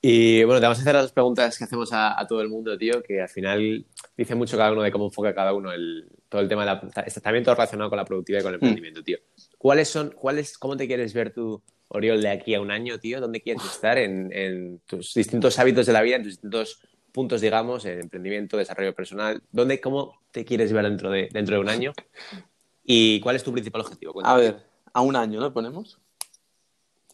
Y 0.05 0.42
bueno, 0.42 0.59
te 0.59 0.64
vamos 0.64 0.78
a 0.78 0.81
hacer 0.81 0.94
las 0.96 1.12
preguntas 1.12 1.57
que 1.57 1.62
hacemos 1.62 1.90
a, 1.92 2.26
todo 2.28 2.42
el 2.42 2.48
mundo, 2.48 2.76
tío, 2.76 3.00
que 3.05 3.22
al 3.22 3.28
final 3.28 3.87
dice 4.16 4.35
mucho 4.35 4.57
cada 4.57 4.72
uno 4.72 4.83
de 4.83 4.90
cómo 4.90 5.05
enfoca 5.05 5.33
cada 5.33 5.55
uno 5.55 5.70
el, 5.70 6.09
todo 6.28 6.40
el 6.40 6.48
tema 6.48 6.62
de 6.62 6.66
la, 6.66 6.81
también 7.22 7.44
todo 7.44 7.55
relacionado 7.55 7.88
con 7.88 7.98
la 7.98 8.05
productividad 8.05 8.40
y 8.40 8.42
con 8.42 8.52
el 8.52 8.59
mm. 8.59 8.64
emprendimiento, 8.64 9.05
tío. 9.05 9.18
¿Cuáles 9.59 9.88
son, 9.88 10.11
cuáles, 10.11 10.59
cómo 10.59 10.76
te 10.76 10.88
quieres 10.88 11.14
ver 11.14 11.33
tú, 11.33 11.62
Oriol, 11.87 12.20
de 12.20 12.31
aquí 12.31 12.52
a 12.57 12.61
un 12.61 12.72
año, 12.72 12.98
tío? 12.98 13.20
¿Dónde 13.20 13.42
quieres 13.42 13.64
estar 13.64 13.96
en, 13.96 14.81
tus 14.87 15.14
distintos 15.14 15.57
hábitos 15.61 15.87
de 15.87 15.92
la 15.92 16.02
vida, 16.02 16.16
en 16.16 16.24
tus 16.24 16.33
distintos 16.33 16.81
puntos, 17.12 17.40
digamos, 17.40 17.85
en 17.85 18.00
emprendimiento, 18.00 18.57
desarrollo 18.57 18.96
personal? 18.96 19.40
¿Dónde, 19.52 19.81
cómo 19.81 20.20
te 20.33 20.44
quieres 20.44 20.72
ver 20.72 20.85
dentro 20.85 21.12
de, 21.12 21.28
dentro 21.33 21.55
de 21.55 21.61
un 21.61 21.68
año? 21.68 21.92
¿Y 22.85 23.21
cuál 23.21 23.37
es 23.37 23.45
tu 23.45 23.53
principal 23.53 23.83
objetivo? 23.83 24.25
A 24.25 24.37
ver, 24.37 24.62
a 24.92 25.01
un 25.01 25.16
año, 25.16 25.40
¿no? 25.40 25.53
Ponemos. 25.53 25.99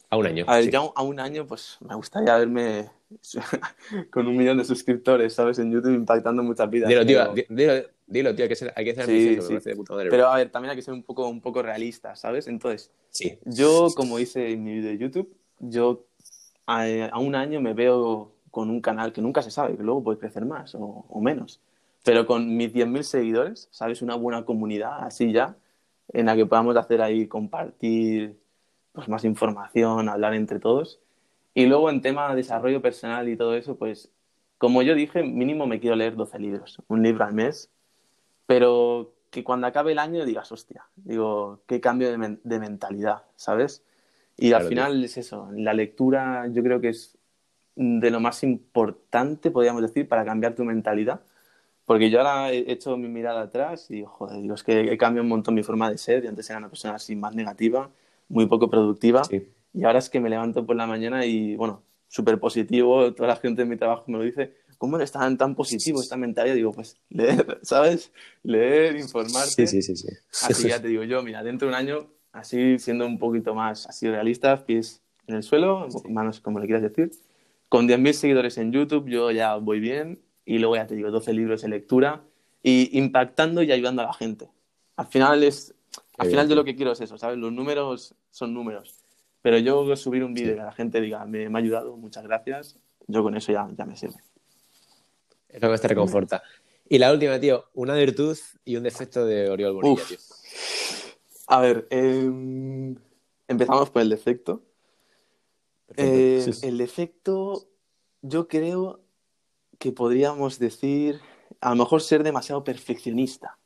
A 0.09 0.17
un 0.17 0.25
año. 0.25 0.45
A 0.47 0.57
ver, 0.57 0.71
ya 0.71 0.79
a 0.79 1.03
un 1.03 1.19
año, 1.19 1.45
pues 1.45 1.77
me 1.81 1.93
gustaría 1.93 2.35
verme 2.37 2.89
con 4.11 4.27
un 4.27 4.35
millón 4.35 4.57
de 4.57 4.65
suscriptores, 4.65 5.33
¿sabes? 5.33 5.59
En 5.59 5.71
YouTube 5.71 5.93
impactando 5.93 6.41
muchas 6.41 6.69
vidas. 6.69 6.89
Dilo, 6.89 7.05
tío, 7.05 7.33
dilo, 8.07 8.35
tío, 8.35 8.43
hay 8.43 8.49
que 8.49 8.55
ser, 8.55 8.73
hay 8.75 8.85
que 8.85 8.95
ser 8.95 9.05
sí, 9.05 9.37
sí. 9.41 9.71
Pero 10.09 10.27
a 10.27 10.37
ver, 10.37 10.49
también 10.49 10.71
hay 10.71 10.75
que 10.75 10.81
ser 10.81 10.95
un 10.95 11.03
poco, 11.03 11.27
un 11.27 11.41
poco 11.41 11.61
realista, 11.61 12.15
¿sabes? 12.15 12.47
Entonces, 12.47 12.91
sí. 13.11 13.37
yo, 13.45 13.89
como 13.95 14.17
hice 14.19 14.51
en 14.51 14.63
mi 14.63 14.73
vídeo 14.73 14.89
de 14.89 14.97
YouTube, 14.97 15.35
yo 15.59 16.05
a, 16.65 16.85
a, 17.11 17.19
un 17.19 17.35
año 17.35 17.61
me 17.61 17.73
veo 17.73 18.31
con 18.49 18.71
un 18.71 18.81
canal 18.81 19.13
que 19.13 19.21
nunca 19.21 19.43
se 19.43 19.51
sabe, 19.51 19.77
que 19.77 19.83
luego 19.83 20.03
puede 20.03 20.17
crecer 20.17 20.45
más 20.45 20.73
o, 20.73 21.05
o 21.07 21.21
menos. 21.21 21.61
Pero 22.03 22.25
con 22.25 22.55
mis 22.55 22.73
10.000 22.73 23.03
seguidores, 23.03 23.67
¿sabes? 23.71 24.01
Una 24.01 24.15
buena 24.15 24.45
comunidad 24.45 25.03
así 25.03 25.31
ya, 25.31 25.57
en 26.13 26.25
la 26.25 26.35
que 26.35 26.45
podamos 26.45 26.75
hacer 26.77 27.01
ahí 27.01 27.27
compartir 27.27 28.39
pues 28.93 29.07
más 29.07 29.23
información, 29.25 30.09
hablar 30.09 30.33
entre 30.33 30.59
todos. 30.59 30.99
Y 31.53 31.65
luego 31.65 31.89
en 31.89 32.01
tema 32.01 32.29
de 32.29 32.35
desarrollo 32.35 32.81
personal 32.81 33.27
y 33.29 33.37
todo 33.37 33.55
eso, 33.55 33.77
pues 33.77 34.11
como 34.57 34.81
yo 34.81 34.93
dije, 34.93 35.23
mínimo 35.23 35.67
me 35.67 35.79
quiero 35.79 35.95
leer 35.95 36.15
12 36.15 36.37
libros, 36.39 36.81
un 36.87 37.01
libro 37.01 37.23
al 37.23 37.33
mes, 37.33 37.71
pero 38.45 39.13
que 39.29 39.43
cuando 39.43 39.67
acabe 39.67 39.93
el 39.93 39.99
año 39.99 40.25
digas, 40.25 40.51
hostia, 40.51 40.85
digo, 40.95 41.61
qué 41.65 41.79
cambio 41.79 42.11
de, 42.11 42.59
mentalidad, 42.59 43.23
¿sabes? 43.35 43.83
Y 44.35 44.53
al 44.53 44.63
final 44.63 45.03
es 45.03 45.17
eso, 45.17 45.49
la 45.53 45.73
lectura 45.73 46.47
yo 46.47 46.63
creo 46.63 46.81
que 46.81 46.89
es 46.89 47.17
de 47.75 48.11
lo 48.11 48.19
más 48.19 48.43
importante, 48.43 49.51
podríamos 49.51 49.81
decir, 49.81 50.07
para 50.07 50.25
cambiar 50.25 50.55
tu 50.55 50.65
mentalidad, 50.65 51.21
Porque 51.89 52.11
yo 52.11 52.19
ahora 52.19 52.51
he 52.51 52.71
hecho 52.71 52.95
mi 52.97 53.07
mirada 53.07 53.41
atrás 53.41 53.89
y, 53.89 54.03
joder, 54.05 54.43
digo, 54.43 54.53
es 54.53 54.61
que 54.61 54.93
he 54.93 54.95
cambiado 54.95 55.23
un 55.23 55.29
montón 55.29 55.55
mi 55.55 55.63
forma 55.63 55.89
de 55.89 55.97
ser. 55.97 56.21
Yo 56.21 56.29
antes 56.29 56.47
era 56.47 56.59
una 56.59 56.69
persona 56.69 56.93
así 56.93 57.15
más 57.15 57.33
negativa, 57.33 57.89
muy 58.27 58.45
poco 58.45 58.69
productiva. 58.69 59.23
Y 59.73 59.83
ahora 59.83 59.97
es 59.97 60.07
que 60.07 60.19
me 60.19 60.29
levanto 60.29 60.67
por 60.67 60.75
la 60.75 60.85
mañana 60.85 61.25
y, 61.25 61.55
bueno, 61.55 61.81
súper 62.07 62.39
positivo. 62.39 63.11
Toda 63.15 63.29
la 63.29 63.37
gente 63.37 63.63
de 63.63 63.67
mi 63.67 63.75
trabajo 63.75 64.03
me 64.05 64.19
lo 64.19 64.23
dice. 64.23 64.53
¿Cómo 64.77 64.97
eres 64.97 65.11
tan, 65.11 65.35
tan 65.35 65.55
positivo 65.55 65.99
esta 65.99 66.15
mentalidad? 66.15 66.53
Digo, 66.53 66.73
pues 66.73 66.95
leer, 67.09 67.57
¿sabes? 67.63 68.11
Leer, 68.43 68.95
informarte. 68.97 69.65
Sí, 69.65 69.81
sí, 69.81 69.81
sí. 69.81 69.95
sí. 69.95 70.09
Así 70.45 70.69
ya 70.69 70.79
te 70.83 70.89
digo 70.89 71.03
yo, 71.05 71.23
mira, 71.23 71.41
dentro 71.41 71.67
de 71.67 71.73
un 71.73 71.75
año, 71.75 72.05
así 72.31 72.77
siendo 72.77 73.07
un 73.07 73.17
poquito 73.17 73.55
más 73.55 73.87
así 73.87 74.07
realista, 74.07 74.63
pies 74.63 75.01
en 75.25 75.37
el 75.37 75.41
suelo, 75.41 75.87
manos 76.07 76.39
como 76.39 76.59
le 76.59 76.67
quieras 76.67 76.83
decir. 76.83 77.09
Con 77.67 77.87
10.000 77.87 78.13
seguidores 78.13 78.59
en 78.59 78.71
YouTube 78.71 79.09
yo 79.09 79.31
ya 79.31 79.55
voy 79.55 79.79
bien 79.79 80.19
y 80.49 80.57
luego 80.57 80.75
ya 80.75 80.87
te 80.87 80.95
digo 80.95 81.11
12 81.11 81.31
libros 81.33 81.61
de 81.61 81.69
lectura 81.69 82.23
y 82.63 82.97
impactando 82.97 83.61
y 83.61 83.71
ayudando 83.71 84.01
a 84.01 84.05
la 84.05 84.13
gente. 84.13 84.49
Al 84.95 85.05
final 85.05 85.43
es 85.43 85.75
al 86.17 86.27
final 86.27 86.49
yo 86.49 86.55
lo 86.55 86.65
que 86.65 86.75
quiero 86.75 86.91
es 86.91 87.01
eso, 87.01 87.19
¿sabes? 87.19 87.37
Los 87.37 87.53
números 87.53 88.15
son 88.31 88.53
números. 88.53 88.95
Pero 89.43 89.59
yo 89.59 89.95
subir 89.95 90.23
un 90.23 90.33
vídeo 90.33 90.53
y 90.53 90.55
que 90.55 90.63
la 90.63 90.71
gente 90.71 90.99
diga, 90.99 91.23
me, 91.25 91.45
ha 91.45 91.57
ayudado, 91.57 91.95
muchas 91.95 92.23
gracias, 92.23 92.77
yo 93.07 93.21
con 93.21 93.37
eso 93.37 93.51
ya, 93.51 93.69
ya 93.77 93.85
me 93.85 93.95
sirve. 93.95 94.17
Es 95.47 95.61
lo 95.61 95.71
que 95.71 95.77
te 95.77 95.87
reconforta. 95.87 96.41
Y 96.89 96.97
la 96.97 97.13
última, 97.13 97.39
tío, 97.39 97.65
una 97.75 97.93
virtud 97.93 98.37
y 98.65 98.75
un 98.75 98.83
defecto 98.83 99.25
de 99.25 99.49
Oriol 99.49 99.75
Bonilla, 99.75 100.03
tío. 100.09 100.17
A 101.47 101.61
ver, 101.61 101.87
em, 101.91 102.95
empezamos 103.47 103.91
por 103.91 104.01
el 104.01 104.09
defecto. 104.09 104.63
Eh, 105.95 106.43
el 106.63 106.77
defecto, 106.79 107.67
yo 108.21 108.47
creo 108.47 108.99
que 109.79 109.91
podríamos 109.91 110.59
decir, 110.59 111.19
a 111.61 111.69
lo 111.69 111.77
mejor 111.77 112.01
ser 112.01 112.21
demasiado 112.21 112.63
perfeccionista, 112.63 113.57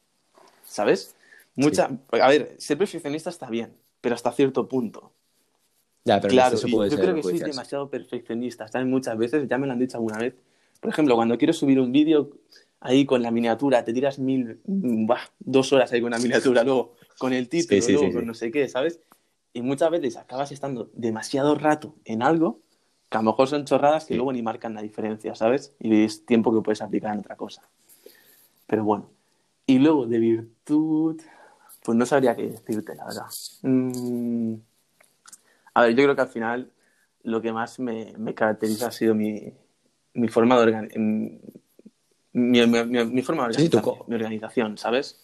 ¿sabes? 0.64 1.16
Mucha, 1.56 1.90
A 2.12 2.30
ver, 2.30 2.56
ser 2.60 2.78
perfeccionista 2.78 3.30
está 3.30 3.50
bien, 3.50 3.74
pero 4.00 4.16
hasta 4.16 4.32
cierto 4.32 4.68
punto. 4.68 5.12
Ya, 6.06 6.20
pero 6.20 6.32
claro, 6.32 6.58
yo 6.58 6.98
creo 6.98 7.16
que 7.16 7.24
soy 7.24 7.40
demasiado 7.40 7.90
perfeccionista. 7.90 8.66
Están 8.66 8.90
muchas 8.90 9.18
veces, 9.18 9.48
ya 9.48 9.58
me 9.58 9.68
lo 9.68 9.74
han 9.74 9.80
dicho 9.80 9.98
alguna 9.98 10.18
vez. 10.18 10.36
Por 10.80 10.92
ejemplo, 10.92 11.16
cuando 11.16 11.38
quiero 11.38 11.54
subir 11.54 11.80
un 11.80 11.92
vídeo 11.92 12.30
ahí 12.82 13.06
con 13.06 13.22
la 13.22 13.32
miniatura, 13.32 13.86
te 13.86 13.94
tiras 13.94 14.20
mil, 14.20 14.60
dos 15.40 15.72
horas 15.72 15.92
ahí 15.94 16.02
con 16.02 16.12
la 16.12 16.20
miniatura, 16.20 16.64
luego 16.66 16.96
con 17.18 17.32
el 17.32 17.48
título, 17.48 17.82
luego 17.88 18.14
con 18.14 18.28
no 18.28 18.34
sé 18.34 18.52
qué, 18.52 18.68
¿sabes? 18.68 19.00
Y 19.54 19.62
muchas 19.62 19.90
veces 19.92 20.18
acabas 20.18 20.52
estando 20.52 20.90
demasiado 20.94 21.56
rato 21.56 21.96
en 22.04 22.22
algo 22.22 22.60
que 23.14 23.18
a 23.20 23.22
lo 23.22 23.30
mejor 23.30 23.48
son 23.48 23.64
chorradas 23.64 24.06
que 24.06 24.16
luego 24.16 24.34
ni 24.34 24.42
marcan 24.42 24.74
la 24.74 24.82
diferencia, 24.82 25.36
¿sabes? 25.36 25.76
Y 25.80 26.04
es 26.04 26.26
tiempo 26.26 26.52
que 26.52 26.64
puedes 26.64 26.82
aplicar 26.82 27.14
en 27.14 27.20
otra 27.20 27.36
cosa. 27.36 27.62
Pero 28.66 28.84
bueno. 28.84 29.08
Y 29.68 29.78
luego 29.78 30.08
de 30.08 30.18
virtud, 30.18 31.22
pues 31.84 31.96
no 31.96 32.08
sabría 32.08 32.36
qué 32.36 32.50
decirte, 32.50 32.96
la 32.96 33.06
verdad. 33.06 33.26
Mm, 33.62 34.56
a 35.76 35.82
ver, 35.84 35.92
yo 35.92 36.04
creo 36.06 36.16
que 36.16 36.22
al 36.24 36.28
final 36.30 36.72
lo 37.22 37.40
que 37.40 37.54
más 37.54 37.80
me, 37.80 38.16
caracteriza 38.34 38.88
ha 38.88 38.92
sido 38.92 39.14
mi, 39.14 39.54
mi 40.16 40.28
forma 40.28 40.56
de 40.56 40.64
organizar. 40.64 41.00
Mi, 41.00 41.40
mi, 42.34 43.22
forma 43.22 43.44
de 43.44 43.50
organizar, 43.50 43.84
mi 44.08 44.16
organización, 44.16 44.80
¿sabes? 44.80 45.22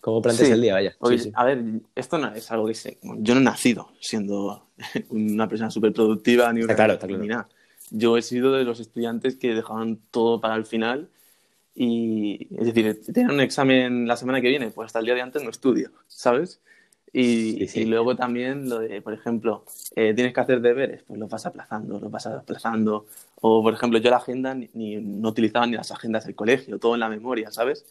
Cómo 0.00 0.22
planteas 0.22 0.50
el 0.50 0.60
día, 0.60 0.74
vaya. 0.74 0.96
A 1.34 1.44
ver, 1.44 1.62
esto 1.94 2.18
no 2.18 2.32
es 2.34 2.50
algo 2.50 2.66
que 2.66 2.74
sé. 2.74 2.98
Yo 3.02 3.34
no 3.34 3.40
he 3.40 3.44
nacido 3.44 3.90
siendo 4.00 4.68
una 5.10 5.48
persona 5.48 5.70
súper 5.70 5.92
productiva 5.92 6.52
ni, 6.52 6.62
una, 6.62 6.74
claro, 6.74 6.94
está 6.94 7.06
claro. 7.06 7.22
ni 7.22 7.28
nada. 7.28 7.48
Yo 7.90 8.16
he 8.16 8.22
sido 8.22 8.52
de 8.52 8.64
los 8.64 8.80
estudiantes 8.80 9.36
que 9.36 9.54
dejaban 9.54 9.98
todo 10.10 10.40
para 10.40 10.54
el 10.56 10.66
final 10.66 11.08
y, 11.74 12.48
es 12.56 12.66
decir, 12.66 13.00
tener 13.12 13.32
un 13.32 13.40
examen 13.40 14.06
la 14.06 14.16
semana 14.16 14.40
que 14.40 14.48
viene, 14.48 14.70
pues 14.70 14.86
hasta 14.86 14.98
el 14.98 15.06
día 15.06 15.14
de 15.14 15.22
antes 15.22 15.42
no 15.42 15.50
estudio, 15.50 15.90
¿sabes? 16.06 16.60
Y, 17.12 17.68
y 17.78 17.84
luego 17.86 18.16
también 18.16 18.68
lo 18.68 18.80
de, 18.80 19.00
por 19.00 19.14
ejemplo, 19.14 19.64
eh, 19.96 20.12
tienes 20.14 20.34
que 20.34 20.40
hacer 20.40 20.60
deberes, 20.60 21.02
pues 21.04 21.18
los 21.18 21.28
vas 21.28 21.46
aplazando, 21.46 21.98
los 21.98 22.10
vas 22.10 22.26
aplazando. 22.26 23.06
O, 23.40 23.62
por 23.62 23.72
ejemplo, 23.72 23.98
yo 23.98 24.10
la 24.10 24.16
agenda 24.18 24.54
ni, 24.54 24.96
no 24.96 25.28
utilizaba 25.28 25.66
ni 25.66 25.76
las 25.76 25.90
agendas 25.90 26.26
del 26.26 26.34
colegio, 26.34 26.78
todo 26.78 26.94
en 26.94 27.00
la 27.00 27.08
memoria, 27.08 27.50
¿sabes? 27.50 27.86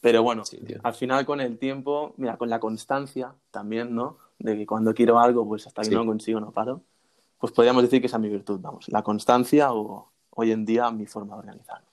Pero 0.00 0.22
bueno, 0.22 0.42
al 0.82 0.94
final 0.94 1.26
con 1.26 1.40
el 1.40 1.58
tiempo, 1.58 2.14
mira, 2.16 2.38
con 2.38 2.48
la 2.48 2.58
constancia 2.58 3.34
también, 3.50 3.94
¿no? 3.94 4.16
De 4.38 4.56
que 4.56 4.66
cuando 4.66 4.94
quiero 4.94 5.18
algo, 5.18 5.46
pues 5.46 5.66
hasta 5.66 5.82
que 5.82 5.90
no 5.90 6.06
consigo 6.06 6.40
no 6.40 6.52
paro. 6.52 6.82
Pues 7.38 7.52
podríamos 7.52 7.82
decir 7.82 8.00
que 8.00 8.06
esa 8.06 8.16
es 8.16 8.22
mi 8.22 8.28
virtud, 8.28 8.60
vamos, 8.60 8.88
la 8.88 9.02
constancia 9.02 9.72
o 9.72 10.10
hoy 10.30 10.52
en 10.52 10.64
día 10.64 10.90
mi 10.90 11.06
forma 11.06 11.34
de 11.34 11.40
organizarlo. 11.40 11.86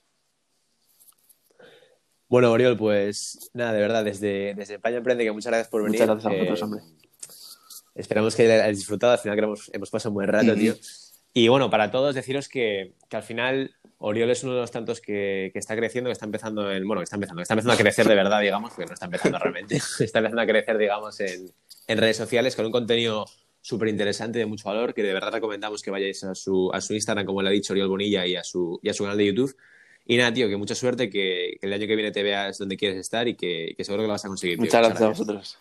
Bueno, 2.28 2.50
Oriol, 2.52 2.76
pues 2.76 3.50
nada, 3.54 3.72
de 3.72 3.80
verdad, 3.80 4.04
desde, 4.04 4.54
desde 4.54 4.74
España 4.74 4.98
Emprende, 4.98 5.24
que 5.24 5.32
muchas 5.32 5.50
gracias 5.50 5.68
por 5.68 5.82
venir. 5.82 6.00
Muchas 6.00 6.08
gracias 6.08 6.26
a 6.26 6.36
vosotros, 6.36 6.60
eh, 6.60 6.64
hombre. 6.64 6.80
Esperamos 7.94 8.36
que 8.36 8.42
hayáis 8.52 8.76
disfrutado, 8.76 9.14
al 9.14 9.18
final 9.18 9.36
que 9.36 9.44
hemos, 9.44 9.70
hemos 9.72 9.90
pasado 9.90 10.10
un 10.10 10.14
buen 10.14 10.28
rato, 10.28 10.54
tío. 10.54 10.74
Y 11.38 11.46
bueno, 11.46 11.70
para 11.70 11.92
todos 11.92 12.16
deciros 12.16 12.48
que, 12.48 12.94
que, 13.08 13.16
al 13.16 13.22
final 13.22 13.76
Oriol 13.98 14.28
es 14.30 14.42
uno 14.42 14.54
de 14.54 14.60
los 14.60 14.72
tantos 14.72 15.00
que, 15.00 15.50
que, 15.52 15.58
está 15.60 15.76
creciendo, 15.76 16.08
que 16.08 16.12
está 16.12 16.26
empezando 16.26 16.70
en, 16.72 16.84
bueno, 16.84 17.00
que 17.00 17.04
está 17.04 17.14
empezando, 17.14 17.38
que 17.38 17.42
está 17.42 17.54
empezando 17.54 17.74
a 17.74 17.76
crecer 17.76 18.08
de 18.08 18.14
verdad, 18.16 18.40
digamos, 18.40 18.70
porque 18.70 18.86
no 18.86 18.94
está 18.94 19.06
empezando 19.06 19.38
realmente, 19.38 19.76
está 20.00 20.18
empezando 20.18 20.42
a 20.42 20.46
crecer, 20.46 20.78
digamos, 20.78 21.20
en, 21.20 21.48
en 21.86 21.98
redes 21.98 22.16
sociales 22.16 22.56
con 22.56 22.66
un 22.66 22.72
contenido 22.72 23.24
súper 23.60 23.86
interesante 23.86 24.40
de 24.40 24.46
mucho 24.46 24.68
valor, 24.68 24.94
que 24.94 25.04
de 25.04 25.12
verdad 25.12 25.32
recomendamos 25.32 25.80
que 25.80 25.92
vayáis 25.92 26.24
a 26.24 26.34
su, 26.34 26.72
a 26.72 26.80
su 26.80 26.94
Instagram, 26.94 27.24
como 27.24 27.40
le 27.40 27.50
ha 27.50 27.52
dicho 27.52 27.72
Oriol 27.72 27.88
Bonilla, 27.88 28.26
y 28.26 28.34
a 28.34 28.42
su, 28.42 28.80
y 28.82 28.88
a 28.88 28.94
su 28.94 29.04
canal 29.04 29.18
de 29.18 29.26
YouTube 29.26 29.56
y 30.10 30.16
nada, 30.16 30.32
tío, 30.32 30.48
que 30.48 30.56
mucha 30.56 30.74
suerte, 30.74 31.10
que, 31.10 31.58
el 31.60 31.70
año 31.70 31.86
que 31.86 31.94
viene 31.94 32.10
te 32.10 32.22
veas 32.22 32.56
donde 32.56 32.78
quieres 32.78 32.96
estar 32.96 33.28
y 33.28 33.34
que, 33.34 33.76
seguro 33.80 34.04
que 34.04 34.06
lo 34.06 34.12
vas 34.14 34.24
a 34.24 34.28
conseguir. 34.28 34.58
Muchas, 34.58 34.80
gracias, 34.80 35.02
a 35.02 35.08
vosotros. 35.08 35.58